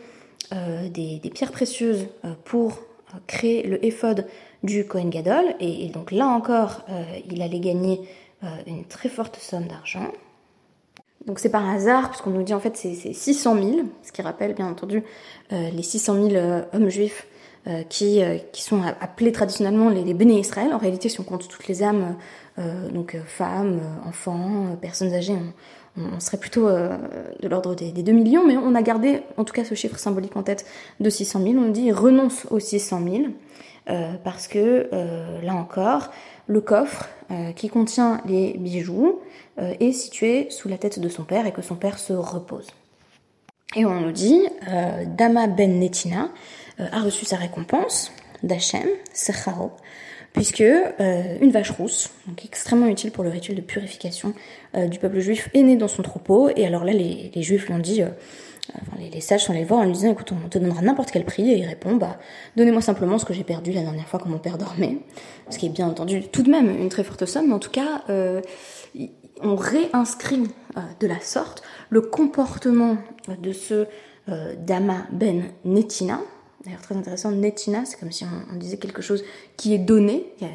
euh, 0.53 0.89
des, 0.89 1.19
pierres 1.33 1.51
précieuses 1.51 2.07
pour 2.43 2.79
créer 3.27 3.63
le 3.63 3.83
éphod 3.85 4.27
du 4.63 4.85
Kohen 4.85 5.09
Gadol. 5.09 5.55
Et, 5.61 5.87
donc 5.87 6.11
là 6.11 6.27
encore, 6.27 6.81
il 7.29 7.41
allait 7.41 7.59
gagner 7.59 8.01
une 8.67 8.83
très 8.83 9.09
forte 9.09 9.37
somme 9.37 9.67
d'argent. 9.67 10.11
Donc 11.25 11.39
c'est 11.39 11.51
par 11.51 11.69
hasard, 11.69 12.09
puisqu'on 12.09 12.31
nous 12.31 12.43
dit 12.43 12.53
en 12.53 12.59
fait 12.59 12.75
c'est 12.75 13.13
600 13.13 13.55
000, 13.55 13.77
ce 14.01 14.11
qui 14.11 14.21
rappelle 14.21 14.55
bien 14.55 14.67
entendu 14.67 15.03
les 15.51 15.83
600 15.83 16.29
000 16.29 16.63
hommes 16.73 16.89
juifs 16.89 17.27
qui, 17.87 18.21
euh, 18.21 18.37
qui 18.51 18.61
sont 18.61 18.81
appelés 18.99 19.31
traditionnellement 19.31 19.89
les, 19.89 20.03
les 20.03 20.13
béné 20.13 20.39
Israël. 20.39 20.73
En 20.73 20.77
réalité, 20.77 21.07
si 21.07 21.19
on 21.21 21.23
compte 21.23 21.47
toutes 21.47 21.67
les 21.67 21.81
âmes, 21.81 22.17
euh, 22.59 22.89
donc 22.89 23.15
femmes, 23.25 23.79
enfants, 24.05 24.77
personnes 24.81 25.13
âgées, 25.13 25.35
on, 25.95 26.19
serait 26.19 26.37
plutôt 26.37 26.67
de 26.67 27.47
l'ordre 27.47 27.75
des, 27.75 27.91
des, 27.91 28.01
2 28.01 28.11
millions, 28.11 28.45
mais 28.45 28.57
on 28.57 28.73
a 28.73 28.81
gardé 28.81 29.21
en 29.37 29.43
tout 29.43 29.53
cas 29.53 29.63
ce 29.63 29.75
chiffre 29.75 29.97
symbolique 29.99 30.35
en 30.35 30.43
tête 30.43 30.65
de 30.99 31.09
600 31.09 31.41
000. 31.43 31.53
On 31.55 31.69
dit 31.69 31.91
renonce 31.91 32.47
aux 32.49 32.59
600 32.59 33.01
000 33.87 33.97
parce 34.23 34.47
que 34.47 34.89
là 35.43 35.53
encore, 35.53 36.09
le 36.47 36.61
coffre 36.61 37.09
qui 37.55 37.69
contient 37.69 38.21
les 38.25 38.53
bijoux 38.53 39.19
est 39.59 39.91
situé 39.91 40.47
sous 40.49 40.67
la 40.67 40.79
tête 40.79 40.99
de 40.99 41.09
son 41.09 41.25
père 41.25 41.45
et 41.45 41.51
que 41.51 41.61
son 41.61 41.75
père 41.75 41.99
se 41.99 42.13
repose. 42.13 42.65
Et 43.75 43.85
on 43.85 44.01
nous 44.01 44.11
dit, 44.11 44.41
Dama 45.15 45.45
ben 45.45 45.79
Netina, 45.79 46.23
euh, 46.23 46.27
a 46.91 47.01
reçu 47.01 47.25
sa 47.25 47.37
récompense 47.37 48.11
d'Hachem, 48.43 48.87
Secharo, 49.13 49.71
puisque 50.33 50.61
euh, 50.61 51.37
une 51.41 51.51
vache 51.51 51.71
rousse, 51.71 52.11
donc 52.27 52.43
extrêmement 52.43 52.87
utile 52.87 53.11
pour 53.11 53.23
le 53.23 53.29
rituel 53.29 53.55
de 53.55 53.61
purification 53.61 54.33
euh, 54.75 54.87
du 54.87 54.99
peuple 54.99 55.19
juif, 55.19 55.49
est 55.53 55.63
née 55.63 55.77
dans 55.77 55.87
son 55.87 56.01
troupeau. 56.01 56.49
Et 56.55 56.65
alors 56.65 56.83
là, 56.83 56.91
les, 56.91 57.31
les 57.33 57.41
juifs 57.43 57.67
lui 57.67 57.73
ont 57.73 57.79
dit, 57.79 58.03
enfin, 58.03 58.97
les, 58.99 59.21
sages 59.21 59.45
sont 59.45 59.53
allés 59.53 59.63
voir 59.63 59.81
en 59.81 59.85
lui 59.85 59.93
disant, 59.93 60.11
écoute, 60.11 60.33
on 60.33 60.49
te 60.49 60.57
donnera 60.57 60.81
n'importe 60.81 61.11
quel 61.11 61.23
prix. 61.23 61.49
Et 61.49 61.59
il 61.59 61.65
répond, 61.65 61.95
bah, 61.95 62.19
donnez-moi 62.57 62.81
simplement 62.81 63.17
ce 63.17 63.25
que 63.25 63.33
j'ai 63.33 63.43
perdu 63.43 63.71
la 63.71 63.81
dernière 63.81 64.07
fois 64.07 64.19
quand 64.19 64.29
mon 64.29 64.39
père 64.39 64.57
dormait. 64.57 64.97
Ce 65.49 65.57
qui 65.57 65.67
est 65.67 65.69
bien 65.69 65.87
entendu 65.87 66.27
tout 66.27 66.43
de 66.43 66.49
même 66.49 66.69
une 66.69 66.89
très 66.89 67.03
forte 67.03 67.25
somme, 67.25 67.47
mais 67.47 67.53
en 67.53 67.59
tout 67.59 67.71
cas, 67.71 68.03
on 69.41 69.55
réinscrit 69.55 70.43
de 70.99 71.07
la 71.07 71.19
sorte 71.19 71.63
le 71.89 72.01
comportement 72.01 72.97
de 73.27 73.51
ce 73.51 73.85
Dama 74.57 75.05
Ben 75.11 75.43
Netina, 75.65 76.21
D'ailleurs, 76.65 76.81
très 76.81 76.95
intéressant, 76.95 77.31
netina, 77.31 77.83
c'est 77.85 77.99
comme 77.99 78.11
si 78.11 78.25
on, 78.51 78.55
disait 78.55 78.77
quelque 78.77 79.01
chose 79.01 79.23
qui 79.57 79.73
est 79.73 79.79
donné. 79.79 80.25
Il 80.41 80.47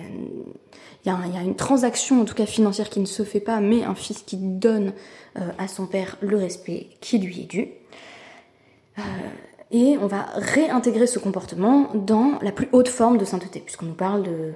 y, 1.04 1.10
a, 1.10 1.42
une 1.42 1.56
transaction, 1.56 2.20
en 2.20 2.24
tout 2.24 2.34
cas 2.34 2.46
financière, 2.46 2.88
qui 2.88 3.00
ne 3.00 3.06
se 3.06 3.22
fait 3.24 3.40
pas, 3.40 3.60
mais 3.60 3.84
un 3.84 3.94
fils 3.94 4.22
qui 4.22 4.36
donne 4.36 4.92
euh, 5.38 5.40
à 5.58 5.68
son 5.68 5.86
père 5.86 6.16
le 6.20 6.36
respect 6.36 6.88
qui 7.00 7.18
lui 7.18 7.42
est 7.42 7.46
dû. 7.50 7.68
Euh, 8.98 9.02
et 9.70 9.98
on 9.98 10.06
va 10.06 10.26
réintégrer 10.34 11.06
ce 11.06 11.18
comportement 11.18 11.90
dans 11.94 12.38
la 12.40 12.52
plus 12.52 12.68
haute 12.72 12.88
forme 12.88 13.18
de 13.18 13.26
sainteté, 13.26 13.60
puisqu'on 13.60 13.86
nous 13.86 13.94
parle 13.94 14.22
de, 14.22 14.54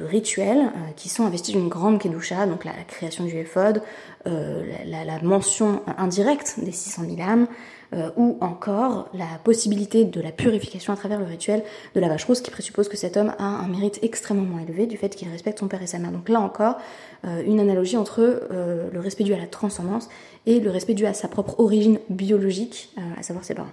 rituels 0.00 0.58
euh, 0.58 0.92
qui 0.96 1.08
sont 1.08 1.24
investis 1.26 1.54
d'une 1.54 1.68
grande 1.68 2.00
kedusha, 2.00 2.46
donc 2.46 2.64
la, 2.64 2.72
création 2.88 3.24
du 3.24 3.36
éphod, 3.38 3.82
la, 4.24 5.04
la, 5.04 5.22
mention 5.22 5.82
indirecte 5.98 6.54
des 6.58 6.72
600 6.72 7.02
000 7.16 7.20
âmes, 7.20 7.46
euh, 7.92 8.10
ou 8.16 8.38
encore 8.40 9.08
la 9.14 9.38
possibilité 9.44 10.04
de 10.04 10.20
la 10.20 10.32
purification 10.32 10.92
à 10.92 10.96
travers 10.96 11.18
le 11.18 11.26
rituel 11.26 11.62
de 11.94 12.00
la 12.00 12.08
vache 12.08 12.24
rose 12.24 12.40
qui 12.40 12.50
présuppose 12.50 12.88
que 12.88 12.96
cet 12.96 13.16
homme 13.16 13.34
a 13.38 13.44
un 13.44 13.68
mérite 13.68 13.98
extrêmement 14.02 14.58
élevé 14.58 14.86
du 14.86 14.96
fait 14.96 15.14
qu'il 15.14 15.28
respecte 15.28 15.58
son 15.58 15.68
père 15.68 15.82
et 15.82 15.86
sa 15.86 15.98
mère. 15.98 16.12
Donc 16.12 16.28
là 16.28 16.40
encore, 16.40 16.76
euh, 17.24 17.42
une 17.46 17.60
analogie 17.60 17.96
entre 17.96 18.20
euh, 18.20 18.88
le 18.92 19.00
respect 19.00 19.24
dû 19.24 19.34
à 19.34 19.38
la 19.38 19.46
transcendance 19.46 20.08
et 20.46 20.60
le 20.60 20.70
respect 20.70 20.94
dû 20.94 21.06
à 21.06 21.14
sa 21.14 21.28
propre 21.28 21.60
origine 21.60 21.98
biologique, 22.08 22.94
à 23.18 23.22
savoir 23.22 23.44
ses 23.44 23.54
parents. 23.54 23.70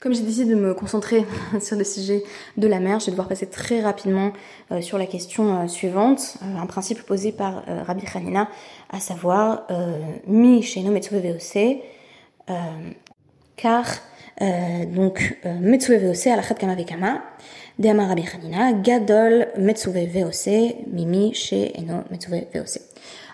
Comme 0.00 0.14
j'ai 0.14 0.22
décidé 0.22 0.54
de 0.54 0.58
me 0.58 0.72
concentrer 0.72 1.26
sur 1.60 1.76
le 1.76 1.84
sujet 1.84 2.24
de 2.56 2.66
la 2.66 2.80
mère, 2.80 3.00
je 3.00 3.06
vais 3.06 3.10
devoir 3.10 3.28
passer 3.28 3.46
très 3.46 3.82
rapidement 3.82 4.32
euh, 4.72 4.80
sur 4.80 4.96
la 4.96 5.04
question 5.04 5.54
euh, 5.54 5.68
suivante, 5.68 6.38
euh, 6.42 6.56
un 6.56 6.64
principe 6.64 7.02
posé 7.02 7.32
par 7.32 7.64
Rabbi 7.66 8.04
Hanina, 8.14 8.48
à 8.88 8.98
savoir 8.98 9.66
mi 10.26 10.62
sheno 10.62 10.90
metzue 10.90 11.16
VOC, 11.20 11.82
car 13.60 13.86
donc 14.86 15.38
metzue 15.60 15.98
VOC 15.98 16.28
alachat 16.28 16.54
kama 16.54 16.74
vekama, 16.74 17.22
deama 17.78 18.06
Rabbi 18.06 18.22
Hanina, 18.22 18.72
gadol 18.72 19.48
metzue 19.58 20.06
VOC, 20.06 20.86
mimi 20.90 21.34
she 21.34 21.70
eno 21.74 22.04
metzue 22.10 22.46
VOC. 22.54 22.80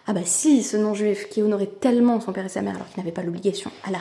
Ah 0.08 0.12
bah 0.12 0.20
si 0.24 0.62
ce 0.62 0.76
non-juif 0.76 1.28
qui 1.28 1.42
honorait 1.42 1.70
tellement 1.80 2.20
son 2.20 2.32
père 2.32 2.46
et 2.46 2.48
sa 2.48 2.62
mère 2.62 2.76
alors 2.76 2.88
qu'il 2.88 2.98
n'avait 2.98 3.12
pas 3.12 3.22
l'obligation 3.22 3.70
à 3.84 3.90
la 3.90 3.98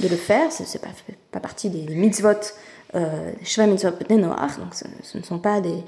de 0.00 0.08
le 0.08 0.16
faire, 0.16 0.50
c'est 0.50 0.80
pas, 0.80 0.88
pas 1.30 1.40
partie 1.40 1.70
des, 1.70 1.82
des 1.82 1.94
mitzvot, 1.94 2.28
euh, 2.94 3.32
mitzvot 3.58 3.90
donc 3.90 4.74
ce, 4.74 4.84
ce, 5.02 5.18
ne 5.18 5.22
sont 5.22 5.38
pas 5.38 5.60
des, 5.60 5.82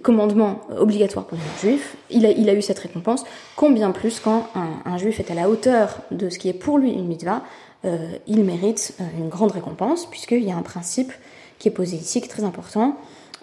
commandements 0.00 0.60
obligatoires 0.76 1.26
pour 1.26 1.36
les 1.36 1.68
juifs. 1.68 1.96
Il 2.10 2.24
a, 2.24 2.30
il 2.30 2.48
a 2.48 2.54
eu 2.54 2.62
cette 2.62 2.78
récompense, 2.78 3.24
combien 3.56 3.90
plus 3.90 4.20
quand 4.20 4.48
un, 4.54 4.90
un, 4.90 4.96
juif 4.96 5.20
est 5.20 5.30
à 5.30 5.34
la 5.34 5.50
hauteur 5.50 6.00
de 6.10 6.30
ce 6.30 6.38
qui 6.38 6.48
est 6.48 6.54
pour 6.54 6.78
lui 6.78 6.92
une 6.92 7.06
mitzvah, 7.06 7.36
euh, 7.36 7.67
il 7.84 8.44
mérite 8.44 8.94
euh, 9.00 9.04
une 9.18 9.28
grande 9.28 9.52
récompense, 9.52 10.06
puisqu'il 10.06 10.42
y 10.42 10.50
a 10.50 10.56
un 10.56 10.62
principe 10.62 11.12
qui 11.58 11.68
est 11.68 11.72
posé 11.72 11.96
ici, 11.96 12.20
qui 12.20 12.26
est 12.26 12.30
très 12.30 12.44
important. 12.44 12.96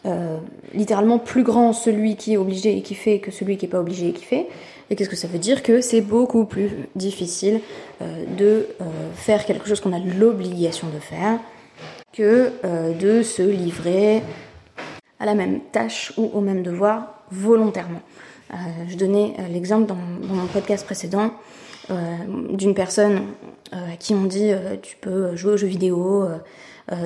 Euh, 0.06 0.38
littéralement 0.76 1.18
plus 1.18 1.42
grand 1.42 1.74
celui 1.74 2.16
qui 2.16 2.34
est 2.34 2.38
obligé 2.38 2.78
et 2.78 2.84
qui 2.84 2.94
fait 2.94 3.20
que 3.20 3.32
celui 3.32 3.58
qui 3.58 3.66
n'est 3.66 3.72
pas 3.72 3.80
obligé 3.80 4.10
et 4.10 4.14
qui 4.14 4.24
fait. 4.24 4.48
Et 4.90 4.96
qu'est-ce 4.96 5.10
que 5.10 5.16
ça 5.16 5.28
veut 5.28 5.40
dire 5.40 5.64
Que 5.64 5.82
c'est 5.82 6.02
beaucoup 6.02 6.46
plus 6.46 6.70
difficile 6.96 7.60
euh, 8.02 8.24
de 8.38 8.68
euh, 8.82 8.86
faire 9.16 9.46
quelque 9.46 9.68
chose 9.68 9.80
qu'on 9.80 9.94
a 9.94 10.00
l'obligation 10.00 10.88
de 10.90 11.00
faire 11.00 11.40
que 12.16 12.52
euh, 12.64 12.94
de 12.94 13.24
se 13.24 13.42
livrer 13.42 14.22
à 15.20 15.26
la 15.26 15.36
même 15.36 15.60
tâche 15.72 16.14
ou 16.18 16.30
au 16.34 16.42
même 16.42 16.64
devoir 16.64 17.24
volontairement. 17.32 18.02
Euh, 18.54 18.56
je 18.88 18.96
donnais 18.96 19.34
euh, 19.40 19.48
l'exemple 19.48 19.88
dans, 19.88 19.96
mon 19.96 20.46
podcast 20.48 20.86
précédent 20.86 21.32
d'une 21.90 22.74
personne 22.74 23.22
à 23.72 23.96
qui 23.98 24.14
on 24.14 24.24
dit 24.24 24.52
tu 24.82 24.96
peux 24.98 25.36
jouer 25.36 25.54
aux 25.54 25.58
jeux 25.58 25.68
vidéo 25.68 26.28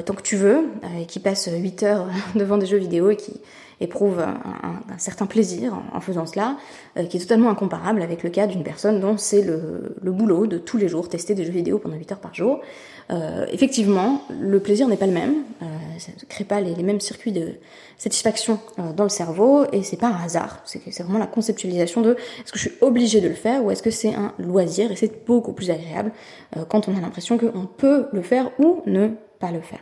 tant 0.05 0.13
que 0.13 0.21
tu 0.21 0.35
veux, 0.35 0.69
et 0.99 1.05
qui 1.05 1.19
passe 1.19 1.49
8 1.51 1.83
heures 1.83 2.07
devant 2.35 2.57
des 2.57 2.65
jeux 2.65 2.77
vidéo 2.77 3.09
et 3.09 3.15
qui 3.15 3.39
éprouve 3.81 4.19
un, 4.19 4.97
certain 4.97 5.25
plaisir 5.25 5.73
en, 5.93 6.01
faisant 6.01 6.25
cela, 6.25 6.57
euh, 6.97 7.05
qui 7.05 7.17
est 7.17 7.19
totalement 7.21 7.49
incomparable 7.49 8.01
avec 8.01 8.23
le 8.23 8.29
cas 8.29 8.47
d'une 8.47 8.63
personne 8.63 8.99
dont 8.99 9.17
c'est 9.17 9.41
le, 9.41 9.95
le, 10.01 10.11
boulot 10.11 10.47
de 10.47 10.57
tous 10.57 10.77
les 10.77 10.89
jours 10.89 11.07
tester 11.07 11.33
des 11.33 11.45
jeux 11.45 11.51
vidéo 11.51 11.79
pendant 11.79 11.95
8 11.95 12.11
heures 12.11 12.19
par 12.19 12.33
jour. 12.33 12.59
Euh, 13.11 13.45
effectivement, 13.51 14.21
le 14.29 14.59
plaisir 14.59 14.87
n'est 14.87 14.97
pas 14.97 15.07
le 15.07 15.13
même, 15.13 15.43
euh, 15.61 15.65
ça 15.99 16.11
ne 16.11 16.27
crée 16.27 16.43
pas 16.43 16.61
les, 16.61 16.81
mêmes 16.83 16.99
circuits 16.99 17.31
de 17.31 17.55
satisfaction 17.97 18.59
euh, 18.79 18.93
dans 18.93 19.03
le 19.03 19.09
cerveau, 19.09 19.65
et 19.71 19.83
c'est 19.83 19.97
pas 19.97 20.07
un 20.07 20.23
hasard, 20.23 20.61
c'est 20.65 21.01
vraiment 21.01 21.19
la 21.19 21.27
conceptualisation 21.27 22.01
de 22.01 22.13
est-ce 22.13 22.51
que 22.51 22.57
je 22.57 22.69
suis 22.69 22.77
obligé 22.81 23.21
de 23.21 23.27
le 23.27 23.35
faire 23.35 23.63
ou 23.63 23.71
est-ce 23.71 23.83
que 23.83 23.91
c'est 23.91 24.13
un 24.13 24.33
loisir, 24.39 24.91
et 24.91 24.95
c'est 24.95 25.25
beaucoup 25.25 25.53
plus 25.53 25.69
agréable 25.69 26.11
euh, 26.57 26.65
quand 26.65 26.87
on 26.87 26.97
a 26.97 27.01
l'impression 27.01 27.37
qu'on 27.37 27.65
peut 27.65 28.07
le 28.11 28.21
faire 28.21 28.51
ou 28.59 28.81
ne 28.85 29.09
pas 29.39 29.51
le 29.51 29.61
faire. 29.61 29.79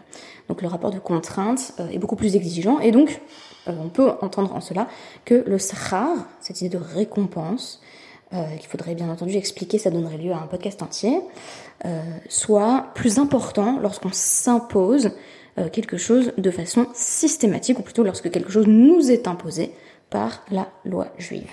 Donc 0.49 0.61
le 0.61 0.67
rapport 0.67 0.91
de 0.91 0.99
contrainte 0.99 1.73
euh, 1.79 1.89
est 1.89 1.99
beaucoup 1.99 2.15
plus 2.15 2.35
exigeant 2.35 2.79
et 2.79 2.91
donc 2.91 3.21
on 3.69 3.89
peut 3.89 4.11
entendre 4.21 4.55
en 4.55 4.61
cela 4.61 4.87
que 5.25 5.43
le 5.45 5.59
sahar, 5.59 6.07
cette 6.39 6.61
idée 6.61 6.69
de 6.69 6.81
récompense, 6.81 7.81
qu'il 8.29 8.67
faudrait 8.67 8.95
bien 8.95 9.09
entendu 9.09 9.35
expliquer, 9.35 9.77
ça 9.77 9.89
donnerait 9.89 10.17
lieu 10.17 10.31
à 10.31 10.37
un 10.37 10.47
podcast 10.47 10.81
entier, 10.83 11.21
euh, 11.85 12.01
soit 12.27 12.87
plus 12.93 13.19
important 13.19 13.79
lorsqu'on 13.79 14.11
s'impose 14.11 15.11
euh, 15.59 15.69
quelque 15.69 15.97
chose 15.97 16.33
de 16.37 16.51
façon 16.51 16.85
systématique, 16.93 17.79
ou 17.79 17.81
plutôt 17.81 18.03
lorsque 18.03 18.29
quelque 18.29 18.51
chose 18.51 18.67
nous 18.67 19.09
est 19.09 19.27
imposé 19.27 19.71
par 20.11 20.43
la 20.51 20.67
loi 20.85 21.07
juive. 21.17 21.49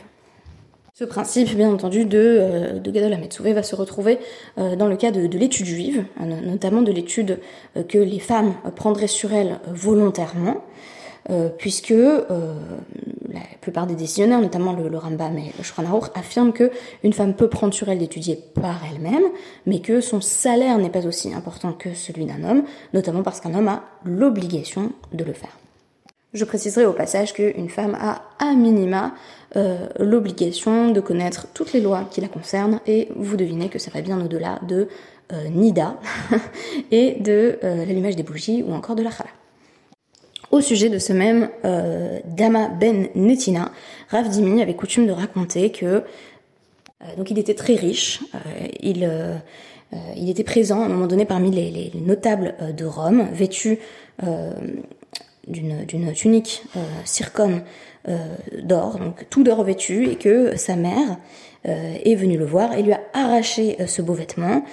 Ce 0.93 1.05
principe, 1.05 1.55
bien 1.57 1.73
entendu, 1.73 2.05
de, 2.05 2.19
euh, 2.19 2.79
de 2.79 2.91
Gadol 2.91 3.15
Ametsouvé 3.15 3.55
va 3.55 3.63
se 3.63 3.75
retrouver 3.75 4.19
euh, 4.59 4.77
dans 4.77 4.89
le 4.89 4.97
cas 4.97 5.11
de, 5.11 5.27
de 5.27 5.39
l'étude 5.39 5.65
juive, 5.65 6.05
notamment 6.21 6.83
de 6.83 6.93
l'étude 6.93 7.41
que 7.89 7.99
les 7.99 8.19
femmes 8.19 8.55
prendraient 8.77 9.07
sur 9.07 9.33
elles 9.33 9.59
volontairement, 9.67 10.63
puisque 11.57 11.95
la 13.35 13.41
plupart 13.61 13.87
des 13.87 13.95
décisionnaires, 13.95 14.41
notamment 14.41 14.73
le, 14.73 14.89
le 14.89 14.99
Rambam 14.99 15.37
et 15.39 15.53
le 15.57 15.63
Shulchan 15.63 16.01
affirment 16.15 16.53
que 16.53 16.71
une 17.03 17.13
femme 17.13 17.35
peut 17.35 17.49
prendre 17.49 17.75
sur 17.75 17.89
elle 17.89 17.99
d'étudier 17.99 18.39
par 18.55 18.81
elle-même, 18.91 19.25
mais 19.67 19.81
que 19.81 20.01
son 20.01 20.21
salaire 20.21 20.79
n'est 20.79 20.91
pas 20.91 21.07
aussi 21.07 21.33
important 21.35 21.73
que 21.73 21.95
celui 21.95 22.25
d'un 22.25 22.43
homme, 22.45 22.65
notamment 22.93 23.23
parce 23.23 23.41
qu'un 23.41 23.55
homme 23.55 23.69
a 23.69 23.83
l'obligation 24.05 24.93
de 25.13 25.25
le 25.25 25.33
faire. 25.33 25.57
Je 26.35 26.45
préciserai 26.45 26.85
au 26.85 26.93
passage 26.93 27.33
qu'une 27.33 27.69
femme 27.69 27.97
a 28.01 28.23
à 28.41 28.55
minima 28.55 29.15
euh, 29.55 29.87
l'obligation 30.01 30.91
de 30.91 31.01
connaître 31.01 31.47
toutes 31.55 31.73
les 31.73 31.81
lois 31.81 32.09
qui 32.11 32.21
la 32.21 32.27
concernent 32.27 32.81
et 32.89 33.09
vous 33.15 33.37
devinez 33.37 33.69
que 33.69 33.79
ça 33.79 33.93
va 33.93 34.01
bien 34.01 34.21
au-delà 34.21 34.59
de 34.67 34.89
euh, 35.33 35.49
Nida 35.49 35.97
et 36.91 37.21
de 37.21 37.61
euh, 37.63 37.85
l'allumage 37.85 38.17
des 38.17 38.25
bougies 38.25 38.65
ou 38.67 38.73
encore 38.75 38.97
de 38.97 39.05
la 39.05 39.13
chala. 39.13 39.31
Au 40.55 40.61
sujet 40.61 40.89
de 40.89 41.01
ce 41.01 41.13
même 41.13 41.49
euh, 41.65 42.21
Dama 42.27 42.69
Ben 42.69 43.09
Netina, 43.17 43.73
Rav 44.09 44.29
Dimi 44.29 44.63
avait 44.63 44.75
coutume 44.75 45.05
de 45.05 45.11
raconter 45.11 45.73
que 45.73 45.85
euh, 45.85 46.03
donc 47.17 47.33
il 47.33 47.41
était 47.41 47.55
très 47.55 47.75
riche, 47.75 48.21
euh, 48.37 49.39
il, 50.17 50.31
était 50.31 50.45
présent 50.45 50.83
à 50.83 50.85
un 50.85 50.89
moment 50.89 51.09
donné 51.09 51.25
parmi 51.25 51.51
les, 51.51 51.73
les 51.73 52.01
notables 52.01 52.55
de 52.73 52.85
Rome, 52.85 53.27
vêtu 53.33 53.81
d'une 55.49 56.13
tunique 56.15 56.63
circone 57.05 57.63
d'or, 58.63 59.01
donc 59.01 59.27
tout 59.31 59.43
d'or 59.43 59.65
vêtu, 59.65 60.09
et 60.09 60.15
que 60.15 60.57
sa 60.57 60.77
mère 60.77 61.17
est 61.65 62.15
venue 62.15 62.39
le 62.39 62.45
voir 62.45 62.75
et 62.75 62.83
lui 62.83 62.93
a 62.93 63.01
arraché 63.13 63.77
ce 63.89 64.03
beau 64.03 64.15
vêtement, 64.15 64.65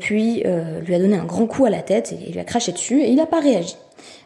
puis 0.00 0.42
lui 0.84 0.94
a 0.94 0.98
donné 0.98 1.16
un 1.16 1.24
grand 1.24 1.46
coup 1.46 1.64
à 1.64 1.70
la 1.70 1.82
tête 1.82 2.12
et 2.12 2.32
lui 2.32 2.40
a 2.40 2.44
craché 2.44 2.72
dessus 2.72 3.00
et 3.02 3.08
il 3.08 3.16
n'a 3.16 3.26
pas 3.26 3.40
réagi. 3.40 3.76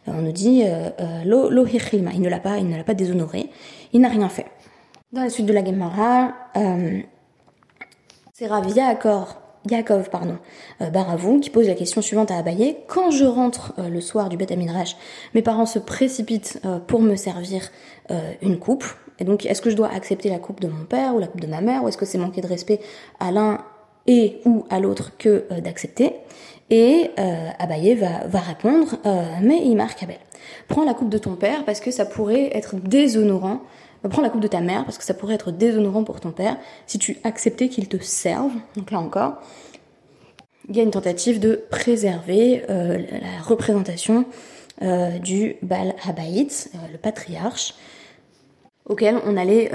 Euh, 0.08 0.12
on 0.14 0.22
nous 0.22 0.32
dit 0.32 0.62
euh, 0.64 0.90
euh, 1.00 1.24
lo 1.24 1.48
lo 1.50 1.66
il 1.66 2.22
ne 2.22 2.28
l'a 2.28 2.40
pas, 2.40 2.58
il 2.58 2.68
ne 2.68 2.76
l'a 2.76 2.84
pas 2.84 2.94
déshonoré, 2.94 3.50
il 3.92 4.00
n'a 4.00 4.08
rien 4.08 4.28
fait. 4.28 4.46
Dans 5.12 5.22
la 5.22 5.30
suite 5.30 5.46
de 5.46 5.52
la 5.52 5.64
Gemara, 5.64 6.32
c'est 8.32 8.46
Rav 8.46 8.66
Yaakov, 8.68 9.34
Yaakov 9.70 10.08
pardon, 10.08 10.38
Baravou 10.80 11.38
qui 11.38 11.50
pose 11.50 11.68
la 11.68 11.74
question 11.74 12.00
suivante 12.00 12.30
à 12.30 12.38
Abaye. 12.38 12.78
Quand 12.88 13.10
je 13.10 13.26
rentre 13.26 13.74
le 13.78 14.00
soir 14.00 14.30
du 14.30 14.38
Beth 14.38 14.54
mes 15.34 15.42
parents 15.42 15.66
se 15.66 15.78
précipitent 15.78 16.62
pour 16.86 17.02
me 17.02 17.14
servir 17.16 17.70
une 18.40 18.58
coupe. 18.58 18.86
Et 19.18 19.24
donc, 19.24 19.44
est-ce 19.44 19.60
que 19.60 19.68
je 19.68 19.76
dois 19.76 19.92
accepter 19.92 20.30
la 20.30 20.38
coupe 20.38 20.60
de 20.60 20.68
mon 20.68 20.86
père 20.86 21.14
ou 21.14 21.18
la 21.18 21.26
coupe 21.26 21.42
de 21.42 21.46
ma 21.46 21.60
mère, 21.60 21.84
ou 21.84 21.88
est-ce 21.88 21.98
que 21.98 22.06
c'est 22.06 22.16
manquer 22.16 22.40
de 22.40 22.46
respect 22.46 22.80
à 23.20 23.30
l'un 23.30 23.58
et 24.06 24.40
ou 24.46 24.64
à 24.70 24.80
l'autre 24.80 25.18
que 25.18 25.44
d'accepter? 25.60 26.14
Et 26.72 27.10
euh, 27.18 27.50
Abaye 27.58 27.94
va, 27.94 28.40
répondre, 28.40 28.96
euh, 29.04 29.22
mais 29.42 29.60
il 29.62 29.76
marque 29.76 30.02
Abel. 30.02 30.16
Prends 30.68 30.84
la 30.84 30.94
coupe 30.94 31.10
de 31.10 31.18
ton 31.18 31.36
père 31.36 31.66
parce 31.66 31.80
que 31.80 31.90
ça 31.90 32.06
pourrait 32.06 32.50
être 32.56 32.76
déshonorant. 32.76 33.60
Euh, 34.06 34.08
prends 34.08 34.22
la 34.22 34.30
coupe 34.30 34.40
de 34.40 34.48
ta 34.48 34.62
mère 34.62 34.86
parce 34.86 34.96
que 34.96 35.04
ça 35.04 35.12
pourrait 35.12 35.34
être 35.34 35.52
déshonorant 35.52 36.02
pour 36.02 36.18
ton 36.18 36.32
père 36.32 36.56
si 36.86 36.98
tu 36.98 37.18
acceptais 37.24 37.68
qu'il 37.68 37.88
te 37.88 37.98
serve. 38.02 38.52
Donc 38.74 38.90
là 38.90 39.00
encore, 39.00 39.34
il 40.70 40.74
y 40.74 40.80
a 40.80 40.82
une 40.82 40.90
tentative 40.90 41.40
de 41.40 41.62
préserver 41.70 42.64
euh, 42.70 42.98
la 43.10 43.42
représentation 43.44 44.24
du 45.22 45.54
Bal 45.62 45.94
Habaït, 46.08 46.72
le 46.90 46.98
patriarche, 46.98 47.74
auquel 48.84 49.16
on 49.24 49.36
allait 49.36 49.70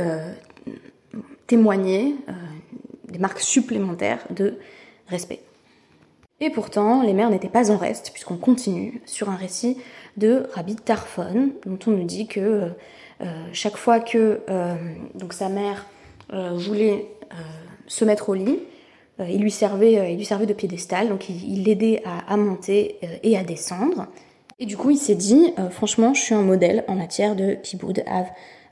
témoigner 1.45 2.17
des 3.07 3.17
marques 3.17 3.39
supplémentaires 3.39 4.19
de 4.31 4.59
respect. 5.07 5.46
Et 6.39 6.51
pourtant, 6.51 7.01
les 7.01 7.13
mères 7.13 7.31
n'étaient 7.31 7.49
pas 7.49 7.71
en 7.71 7.77
reste, 7.77 8.11
puisqu'on 8.11 8.37
continue 8.37 9.01
sur 9.05 9.29
un 9.29 9.35
récit 9.35 9.77
de 10.17 10.43
Rabbi 10.53 10.75
Tarfon, 10.75 11.49
dont 11.65 11.79
on 11.87 11.91
nous 11.91 12.03
dit 12.03 12.27
que 12.27 12.39
euh, 12.39 12.67
euh 13.21 13.25
chaque 13.53 13.77
fois 13.77 13.99
que 13.99 14.41
euh, 14.49 14.75
donc 15.15 15.33
sa 15.33 15.49
mère 15.49 15.87
euh, 16.33 16.51
voulait 16.53 17.07
euh, 17.31 17.35
se 17.87 18.05
mettre 18.05 18.29
au 18.29 18.35
lit, 18.35 18.59
il 19.19 19.41
lui 19.41 19.49
servait, 19.49 20.11
il 20.11 20.17
lui 20.17 20.25
servait 20.25 20.45
de 20.45 20.53
piédestal, 20.53 21.09
donc 21.09 21.27
il 21.27 21.63
l'aidait 21.63 22.03
à, 22.05 22.31
à, 22.31 22.37
monter 22.37 22.99
et 23.23 23.35
à 23.35 23.43
descendre. 23.43 24.05
Et 24.59 24.67
du 24.67 24.77
coup, 24.77 24.91
il 24.91 24.97
s'est 24.97 25.15
dit, 25.15 25.55
franchement, 25.71 26.13
je 26.13 26.21
suis 26.21 26.35
un 26.35 26.43
modèle 26.43 26.83
en 26.87 26.93
matière 26.93 27.35
de 27.35 27.55
kiboud 27.55 28.03
av 28.05 28.27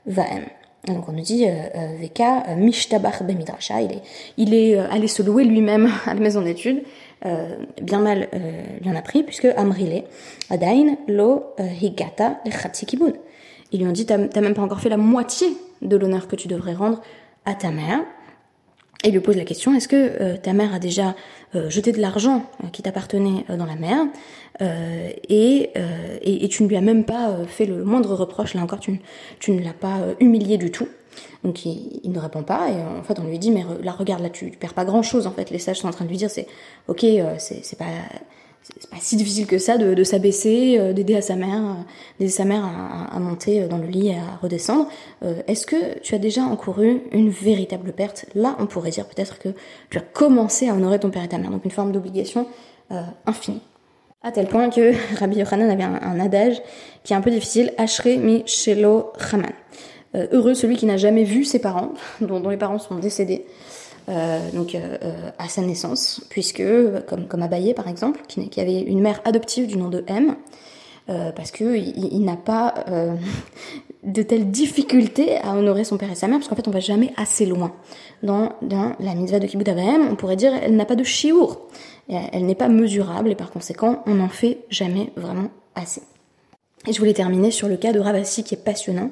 vaem. 0.06 0.44
Donc 0.86 1.08
on 1.08 1.12
nous 1.12 1.22
dit 1.22 1.46
Veka 2.00 2.54
mishtabach 2.54 3.24
bemidrasha, 3.24 3.80
il 3.80 3.90
est, 3.90 4.02
il 4.36 4.54
est 4.54 4.78
allé 4.78 5.08
se 5.08 5.20
louer 5.20 5.42
lui-même 5.42 5.90
à 6.06 6.14
la 6.14 6.20
maison 6.20 6.42
d'études 6.42 6.84
euh, 6.84 7.05
bien 7.82 8.00
mal 8.00 8.28
euh, 8.34 8.62
lui 8.80 8.90
en 8.90 8.96
a 8.96 9.02
pris, 9.02 9.22
puisque 9.22 9.46
Amrile, 9.56 10.04
Adain, 10.50 10.96
Lo, 11.08 11.44
euh, 11.60 11.68
Higata, 11.80 12.40
Kibun. 12.86 13.12
Ils 13.72 13.80
lui 13.80 13.86
ont 13.86 13.92
dit, 13.92 14.06
t'as 14.06 14.16
même 14.16 14.54
pas 14.54 14.62
encore 14.62 14.80
fait 14.80 14.88
la 14.88 14.96
moitié 14.96 15.48
de 15.82 15.96
l'honneur 15.96 16.28
que 16.28 16.36
tu 16.36 16.48
devrais 16.48 16.74
rendre 16.74 17.02
à 17.44 17.54
ta 17.54 17.70
mère. 17.70 18.00
Et 19.04 19.08
il 19.08 19.12
lui 19.12 19.20
pose 19.20 19.36
la 19.36 19.44
question, 19.44 19.74
est-ce 19.74 19.88
que 19.88 19.96
euh, 19.96 20.36
ta 20.36 20.52
mère 20.52 20.72
a 20.72 20.78
déjà 20.78 21.14
euh, 21.54 21.68
jeté 21.68 21.92
de 21.92 22.00
l'argent 22.00 22.44
qui 22.72 22.82
t'appartenait 22.82 23.44
dans 23.48 23.66
la 23.66 23.76
mer? 23.76 24.06
Et, 25.28 25.70
et, 26.22 26.44
et, 26.44 26.48
tu 26.48 26.62
ne 26.62 26.68
lui 26.68 26.76
as 26.76 26.80
même 26.80 27.04
pas 27.04 27.36
fait 27.46 27.66
le 27.66 27.84
moindre 27.84 28.14
reproche, 28.14 28.54
là 28.54 28.62
encore, 28.62 28.80
tu, 28.80 28.98
tu 29.38 29.52
ne 29.52 29.62
l'as 29.62 29.74
pas 29.74 29.98
humilié 30.18 30.56
du 30.56 30.70
tout. 30.70 30.88
Donc 31.44 31.64
il, 31.64 32.10
ne 32.10 32.18
répond 32.18 32.42
pas 32.42 32.70
et 32.70 32.82
en 32.82 33.02
fait 33.02 33.18
on 33.18 33.24
lui 33.24 33.38
dit 33.38 33.50
mais 33.50 33.64
là 33.82 33.92
regarde 33.92 34.22
là 34.22 34.30
tu, 34.30 34.50
perds 34.50 34.74
pas 34.74 34.84
grand 34.84 35.02
chose 35.02 35.26
en 35.26 35.32
fait 35.32 35.50
les 35.50 35.58
sages 35.58 35.78
sont 35.78 35.88
en 35.88 35.92
train 35.92 36.04
de 36.04 36.10
lui 36.10 36.16
dire 36.16 36.30
c'est 36.30 36.46
ok 36.88 37.04
euh, 37.04 37.34
c'est 37.38 37.78
pas 37.78 37.84
c'est 38.62 38.90
pas 38.90 38.96
si 38.98 39.16
difficile 39.16 39.46
que 39.46 39.58
ça 39.58 39.78
de, 39.78 40.02
s'abaisser, 40.02 40.76
euh, 40.76 40.92
d'aider 40.92 41.14
à 41.14 41.22
sa 41.22 41.36
mère, 41.36 41.62
euh, 41.62 41.74
d'aider 42.18 42.32
sa 42.32 42.44
mère 42.44 42.64
à, 42.64 43.18
monter 43.20 43.68
dans 43.68 43.78
le 43.78 43.86
lit 43.86 44.08
et 44.08 44.16
à 44.16 44.38
redescendre. 44.42 44.88
Est-ce 45.46 45.66
que 45.66 46.00
tu 46.00 46.16
as 46.16 46.18
déjà 46.18 46.42
encouru 46.42 47.00
une 47.12 47.30
véritable 47.30 47.92
perte? 47.92 48.26
Là, 48.34 48.56
on 48.58 48.66
pourrait 48.66 48.90
dire 48.90 49.06
peut-être 49.06 49.38
que 49.38 49.50
tu 49.90 49.98
as 49.98 50.02
commencé 50.02 50.68
à 50.68 50.74
honorer 50.74 50.98
ton 50.98 51.10
père 51.10 51.22
et 51.22 51.28
ta 51.28 51.38
mère, 51.38 51.50
donc 51.50 51.64
une 51.64 51.70
forme 51.70 51.92
d'obligation 51.92 52.46
infinie. 53.24 53.62
À 54.26 54.32
tel 54.32 54.48
point 54.48 54.70
que 54.70 54.92
Rabbi 55.20 55.36
Yochanan 55.36 55.70
avait 55.70 55.84
un, 55.84 56.18
adage 56.18 56.60
qui 57.04 57.12
est 57.12 57.16
un 57.16 57.20
peu 57.20 57.30
difficile, 57.30 57.72
Ashre 57.78 58.18
mi 58.18 58.42
shelo 58.46 59.12
Haman. 59.30 59.52
Euh, 60.14 60.26
heureux 60.32 60.54
celui 60.54 60.76
qui 60.76 60.86
n'a 60.86 60.96
jamais 60.96 61.24
vu 61.24 61.44
ses 61.44 61.58
parents, 61.58 61.92
dont, 62.20 62.48
les 62.48 62.56
parents 62.56 62.78
sont 62.78 62.96
décédés. 62.96 63.44
Euh, 64.08 64.38
donc 64.52 64.76
euh, 64.76 64.96
à 65.36 65.48
sa 65.48 65.62
naissance, 65.62 66.24
puisque 66.30 66.62
comme 67.08 67.26
comme 67.26 67.42
Abaye 67.42 67.74
par 67.74 67.88
exemple, 67.88 68.20
qui, 68.28 68.60
avait 68.60 68.80
une 68.82 69.00
mère 69.00 69.20
adoptive 69.24 69.66
du 69.66 69.76
nom 69.76 69.88
de 69.88 70.04
M, 70.06 70.36
parce 71.34 71.50
que 71.50 71.76
il, 71.76 72.24
n'a 72.24 72.36
pas 72.36 72.74
de 74.04 74.22
telles 74.22 74.50
difficultés 74.50 75.38
à 75.38 75.56
honorer 75.56 75.82
son 75.82 75.98
père 75.98 76.10
et 76.10 76.14
sa 76.14 76.28
mère, 76.28 76.38
parce 76.38 76.48
qu'en 76.48 76.54
fait 76.54 76.68
on 76.68 76.72
va 76.72 76.78
jamais 76.78 77.12
assez 77.16 77.46
loin 77.46 77.72
dans, 78.22 78.52
dans 78.62 78.92
la 79.00 79.14
mitzvah 79.14 79.40
de 79.40 79.46
Kibbutz. 79.48 79.70
On 80.08 80.14
pourrait 80.14 80.36
dire 80.36 80.52
elle 80.62 80.76
n'a 80.76 80.84
pas 80.84 80.96
de 80.96 81.04
chiour, 81.04 81.66
elle 82.08 82.46
n'est 82.46 82.54
pas 82.54 82.68
mesurable 82.68 83.30
et 83.30 83.34
par 83.34 83.50
conséquent 83.50 84.04
on 84.06 84.14
n'en 84.14 84.28
fait 84.28 84.58
jamais 84.70 85.10
vraiment 85.16 85.48
assez. 85.74 86.02
Et 86.86 86.92
je 86.92 86.98
voulais 87.00 87.14
terminer 87.14 87.50
sur 87.50 87.66
le 87.66 87.76
cas 87.76 87.92
de 87.92 87.98
Ravasi 87.98 88.44
qui 88.44 88.54
est 88.54 88.64
passionnant. 88.64 89.10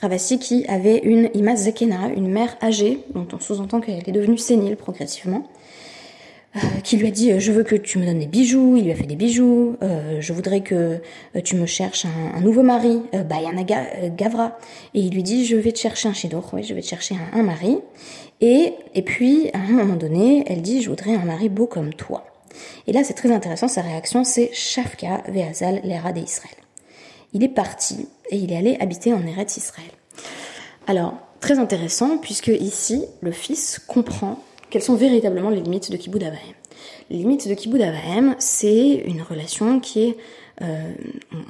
Ravasi 0.00 0.38
qui 0.38 0.64
avait 0.66 0.98
une 0.98 1.30
Ima 1.34 1.56
Zekena, 1.56 2.08
une 2.14 2.28
mère 2.28 2.56
âgée, 2.62 3.00
dont 3.14 3.26
on 3.32 3.40
sous-entend 3.40 3.80
qu'elle 3.80 4.06
est 4.06 4.12
devenue 4.12 4.38
sénile 4.38 4.76
progressivement, 4.76 5.44
euh, 6.56 6.58
qui 6.82 6.96
lui 6.96 7.08
a 7.08 7.10
dit 7.10 7.38
je 7.38 7.52
veux 7.52 7.62
que 7.64 7.74
tu 7.74 7.98
me 7.98 8.06
donnes 8.06 8.18
des 8.18 8.26
bijoux, 8.26 8.76
il 8.76 8.84
lui 8.84 8.92
a 8.92 8.94
fait 8.94 9.06
des 9.06 9.16
bijoux, 9.16 9.76
euh, 9.82 10.20
je 10.20 10.32
voudrais 10.32 10.60
que 10.60 10.74
euh, 11.36 11.40
tu 11.42 11.56
me 11.56 11.66
cherches 11.66 12.04
un, 12.04 12.38
un 12.38 12.40
nouveau 12.40 12.62
mari, 12.62 13.02
euh, 13.14 13.22
Bayana 13.22 13.62
Gavra, 13.62 14.58
et 14.94 15.00
il 15.00 15.12
lui 15.14 15.22
dit 15.22 15.44
je 15.44 15.56
vais 15.56 15.72
te 15.72 15.78
chercher 15.78 16.08
un 16.08 16.14
shidor, 16.14 16.48
oui 16.52 16.62
je 16.62 16.74
vais 16.74 16.82
te 16.82 16.86
chercher 16.86 17.14
un, 17.14 17.38
un, 17.40 17.42
mari, 17.42 17.78
et, 18.40 18.74
et 18.94 19.02
puis 19.02 19.50
à 19.52 19.58
un 19.58 19.72
moment 19.72 19.96
donné 19.96 20.44
elle 20.46 20.62
dit 20.62 20.82
je 20.82 20.88
voudrais 20.88 21.14
un 21.14 21.24
mari 21.24 21.48
beau 21.48 21.66
comme 21.66 21.94
toi. 21.94 22.24
Et 22.86 22.92
là 22.92 23.02
c'est 23.04 23.14
très 23.14 23.30
intéressant, 23.30 23.68
sa 23.68 23.82
réaction 23.82 24.24
c'est 24.24 24.50
Shafka 24.52 25.22
Veazal 25.28 25.80
l'era 25.84 26.12
d'Israël 26.12 26.65
il 27.32 27.42
est 27.42 27.48
parti 27.48 28.08
et 28.30 28.36
il 28.36 28.52
est 28.52 28.56
allé 28.56 28.76
habiter 28.80 29.12
en 29.12 29.26
Eretz 29.26 29.56
Israël. 29.56 29.90
Alors, 30.86 31.14
très 31.40 31.58
intéressant, 31.58 32.18
puisque 32.18 32.48
ici, 32.48 33.04
le 33.20 33.32
fils 33.32 33.80
comprend 33.86 34.42
quelles 34.70 34.82
sont 34.82 34.94
véritablement 34.94 35.50
les 35.50 35.60
limites 35.60 35.90
de 35.90 35.96
Kibbutz 35.96 36.24
Avahem. 36.24 36.40
Les 37.10 37.18
limites 37.18 37.48
de 37.48 37.54
Kibbutz 37.54 37.82
Avahem, 37.82 38.34
c'est 38.38 39.02
une 39.06 39.22
relation 39.22 39.80
qui 39.80 40.02
est, 40.04 40.16
euh, 40.62 40.92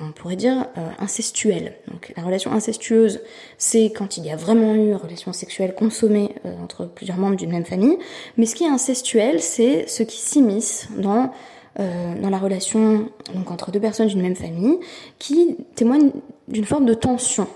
on 0.03 0.13
pourrait 0.13 0.37
dire, 0.37 0.67
euh, 0.77 0.89
incestuelle. 0.99 1.75
Donc, 1.89 2.13
la 2.17 2.23
relation 2.23 2.53
incestueuse, 2.53 3.21
c'est 3.59 3.91
quand 3.91 4.17
il 4.17 4.27
y 4.27 4.31
a 4.31 4.37
vraiment 4.37 4.75
eu 4.75 4.89
une 4.89 4.97
relation 4.97 5.33
sexuelle 5.33 5.75
consommée 5.75 6.35
euh, 6.45 6.55
entre 6.63 6.87
plusieurs 6.87 7.19
membres 7.19 7.37
d'une 7.37 7.53
même 7.53 7.65
famille. 7.65 7.99
Mais 8.37 8.47
ce 8.47 8.55
qui 8.55 8.65
est 8.65 8.71
incestuel, 8.71 9.41
c'est 9.41 9.87
ce 9.89 10.03
qui 10.03 10.19
s'immisce 10.19 10.89
dans 10.97 11.31
dans 11.79 12.31
la 12.31 12.39
relation 12.39 13.11
donc 13.35 13.51
entre 13.51 13.71
deux 13.71 13.81
personnes 13.81 14.07
d'une 14.07 14.23
même 14.23 14.37
famille 14.37 14.79
qui 15.19 15.59
témoigne 15.75 16.11
d'une 16.49 16.65
forme 16.65 16.87
de 16.87 16.95
tension. 16.95 17.47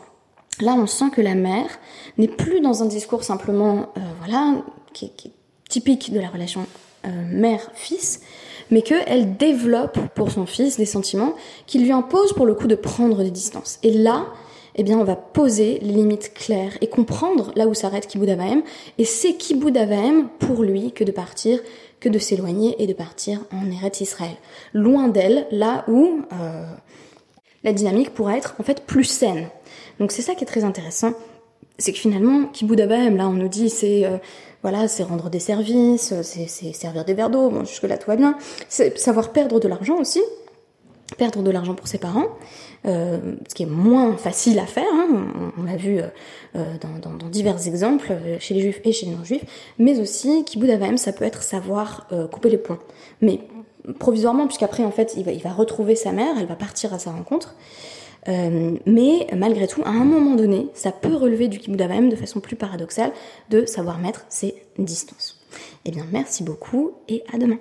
là 0.60 0.74
on 0.74 0.86
sent 0.86 1.10
que 1.10 1.22
la 1.22 1.34
mère 1.34 1.70
n'est 2.18 2.28
plus 2.28 2.60
dans 2.60 2.82
un 2.82 2.86
discours 2.86 3.24
simplement, 3.24 3.88
euh, 3.96 4.00
voilà, 4.20 4.62
qui 4.92 5.06
est, 5.06 5.30
typique 5.68 6.12
de 6.12 6.18
la 6.18 6.28
relation 6.28 6.66
euh, 7.06 7.08
mère-fils, 7.30 8.22
mais 8.72 8.82
qu'elle 8.82 9.36
développe 9.36 10.00
pour 10.16 10.32
son 10.32 10.44
fils 10.44 10.76
des 10.76 10.84
sentiments 10.84 11.34
qui 11.66 11.78
lui 11.78 11.92
imposent 11.92 12.32
pour 12.32 12.44
le 12.44 12.54
coup 12.54 12.66
de 12.66 12.74
prendre 12.74 13.22
des 13.22 13.30
distances. 13.30 13.78
Et 13.84 13.92
là, 13.92 14.26
eh 14.76 14.82
bien, 14.82 14.98
on 14.98 15.04
va 15.04 15.16
poser 15.16 15.78
les 15.80 15.92
limites 15.92 16.32
claires 16.34 16.76
et 16.80 16.88
comprendre 16.88 17.52
là 17.56 17.66
où 17.66 17.74
s'arrête 17.74 18.06
Kibbutz 18.06 18.30
Avahem. 18.30 18.62
Et 18.98 19.04
c'est 19.04 19.34
Kibbutz 19.34 19.76
Avahem 19.76 20.28
pour 20.38 20.62
lui 20.62 20.92
que 20.92 21.04
de 21.04 21.12
partir, 21.12 21.60
que 21.98 22.08
de 22.08 22.18
s'éloigner 22.18 22.82
et 22.82 22.86
de 22.86 22.92
partir 22.92 23.40
en 23.52 23.70
Eretz 23.70 24.00
Israël. 24.00 24.36
Loin 24.72 25.08
d'elle, 25.08 25.46
là 25.50 25.84
où 25.88 26.22
euh, 26.32 26.64
la 27.64 27.72
dynamique 27.72 28.14
pourra 28.14 28.36
être 28.36 28.54
en 28.58 28.62
fait 28.62 28.86
plus 28.86 29.04
saine. 29.04 29.48
Donc 29.98 30.12
c'est 30.12 30.22
ça 30.22 30.34
qui 30.34 30.44
est 30.44 30.46
très 30.46 30.64
intéressant. 30.64 31.12
C'est 31.78 31.92
que 31.92 31.98
finalement, 31.98 32.46
Kibbutz 32.46 32.80
Avahem, 32.80 33.16
là 33.16 33.28
on 33.28 33.32
nous 33.32 33.48
dit 33.48 33.70
c'est... 33.70 34.04
Euh, 34.04 34.18
voilà, 34.62 34.88
c'est 34.88 35.04
rendre 35.04 35.30
des 35.30 35.38
services, 35.38 36.12
c'est 36.22 36.74
servir 36.74 37.06
des 37.06 37.14
verres 37.14 37.30
d'eau, 37.30 37.48
bon, 37.48 37.64
jusque-là 37.64 37.96
tout 37.96 38.08
va 38.08 38.16
bien. 38.16 38.36
C'est 38.68 38.98
savoir 38.98 39.32
perdre 39.32 39.58
de 39.58 39.66
l'argent 39.68 39.96
aussi, 39.98 40.20
perdre 41.16 41.42
de 41.42 41.50
l'argent 41.50 41.74
pour 41.74 41.88
ses 41.88 41.96
parents, 41.96 42.26
euh, 42.86 43.18
ce 43.46 43.54
qui 43.54 43.64
est 43.64 43.70
moins 43.70 44.16
facile 44.16 44.58
à 44.58 44.66
faire, 44.66 44.86
hein, 44.90 45.52
on, 45.58 45.64
l'a 45.64 45.76
vu 45.76 45.98
euh, 45.98 46.06
euh, 46.56 46.64
dans, 47.02 47.28
divers 47.28 47.66
exemples 47.66 48.12
chez 48.38 48.54
les 48.54 48.60
juifs 48.60 48.80
et 48.84 48.92
chez 48.92 49.06
les 49.06 49.12
non-juifs, 49.12 49.44
mais 49.78 50.00
aussi, 50.00 50.44
kibbutz 50.44 51.00
ça 51.00 51.12
peut 51.12 51.24
être 51.24 51.42
savoir 51.42 52.08
couper 52.30 52.48
les 52.48 52.58
ponts. 52.58 52.78
Mais 53.20 53.40
provisoirement, 53.98 54.46
puisqu'après, 54.46 54.84
en 54.84 54.90
fait, 54.90 55.14
il 55.16 55.42
va, 55.42 55.52
retrouver 55.52 55.94
sa 55.94 56.12
mère, 56.12 56.34
elle 56.38 56.46
va 56.46 56.56
partir 56.56 56.94
à 56.94 56.98
sa 56.98 57.12
rencontre, 57.12 57.54
mais 58.26 59.26
malgré 59.36 59.66
tout, 59.66 59.82
à 59.84 59.90
un 59.90 60.04
moment 60.04 60.34
donné, 60.34 60.68
ça 60.74 60.92
peut 60.92 61.14
relever 61.14 61.48
du 61.48 61.58
kibbutz 61.58 62.10
de 62.10 62.16
façon 62.16 62.40
plus 62.40 62.56
paradoxale 62.56 63.12
de 63.50 63.66
savoir 63.66 63.98
mettre 63.98 64.24
ses 64.28 64.54
distances. 64.78 65.40
Eh 65.84 65.90
bien, 65.90 66.06
merci 66.12 66.42
beaucoup 66.42 66.92
et 67.08 67.22
à 67.32 67.38
demain. 67.38 67.58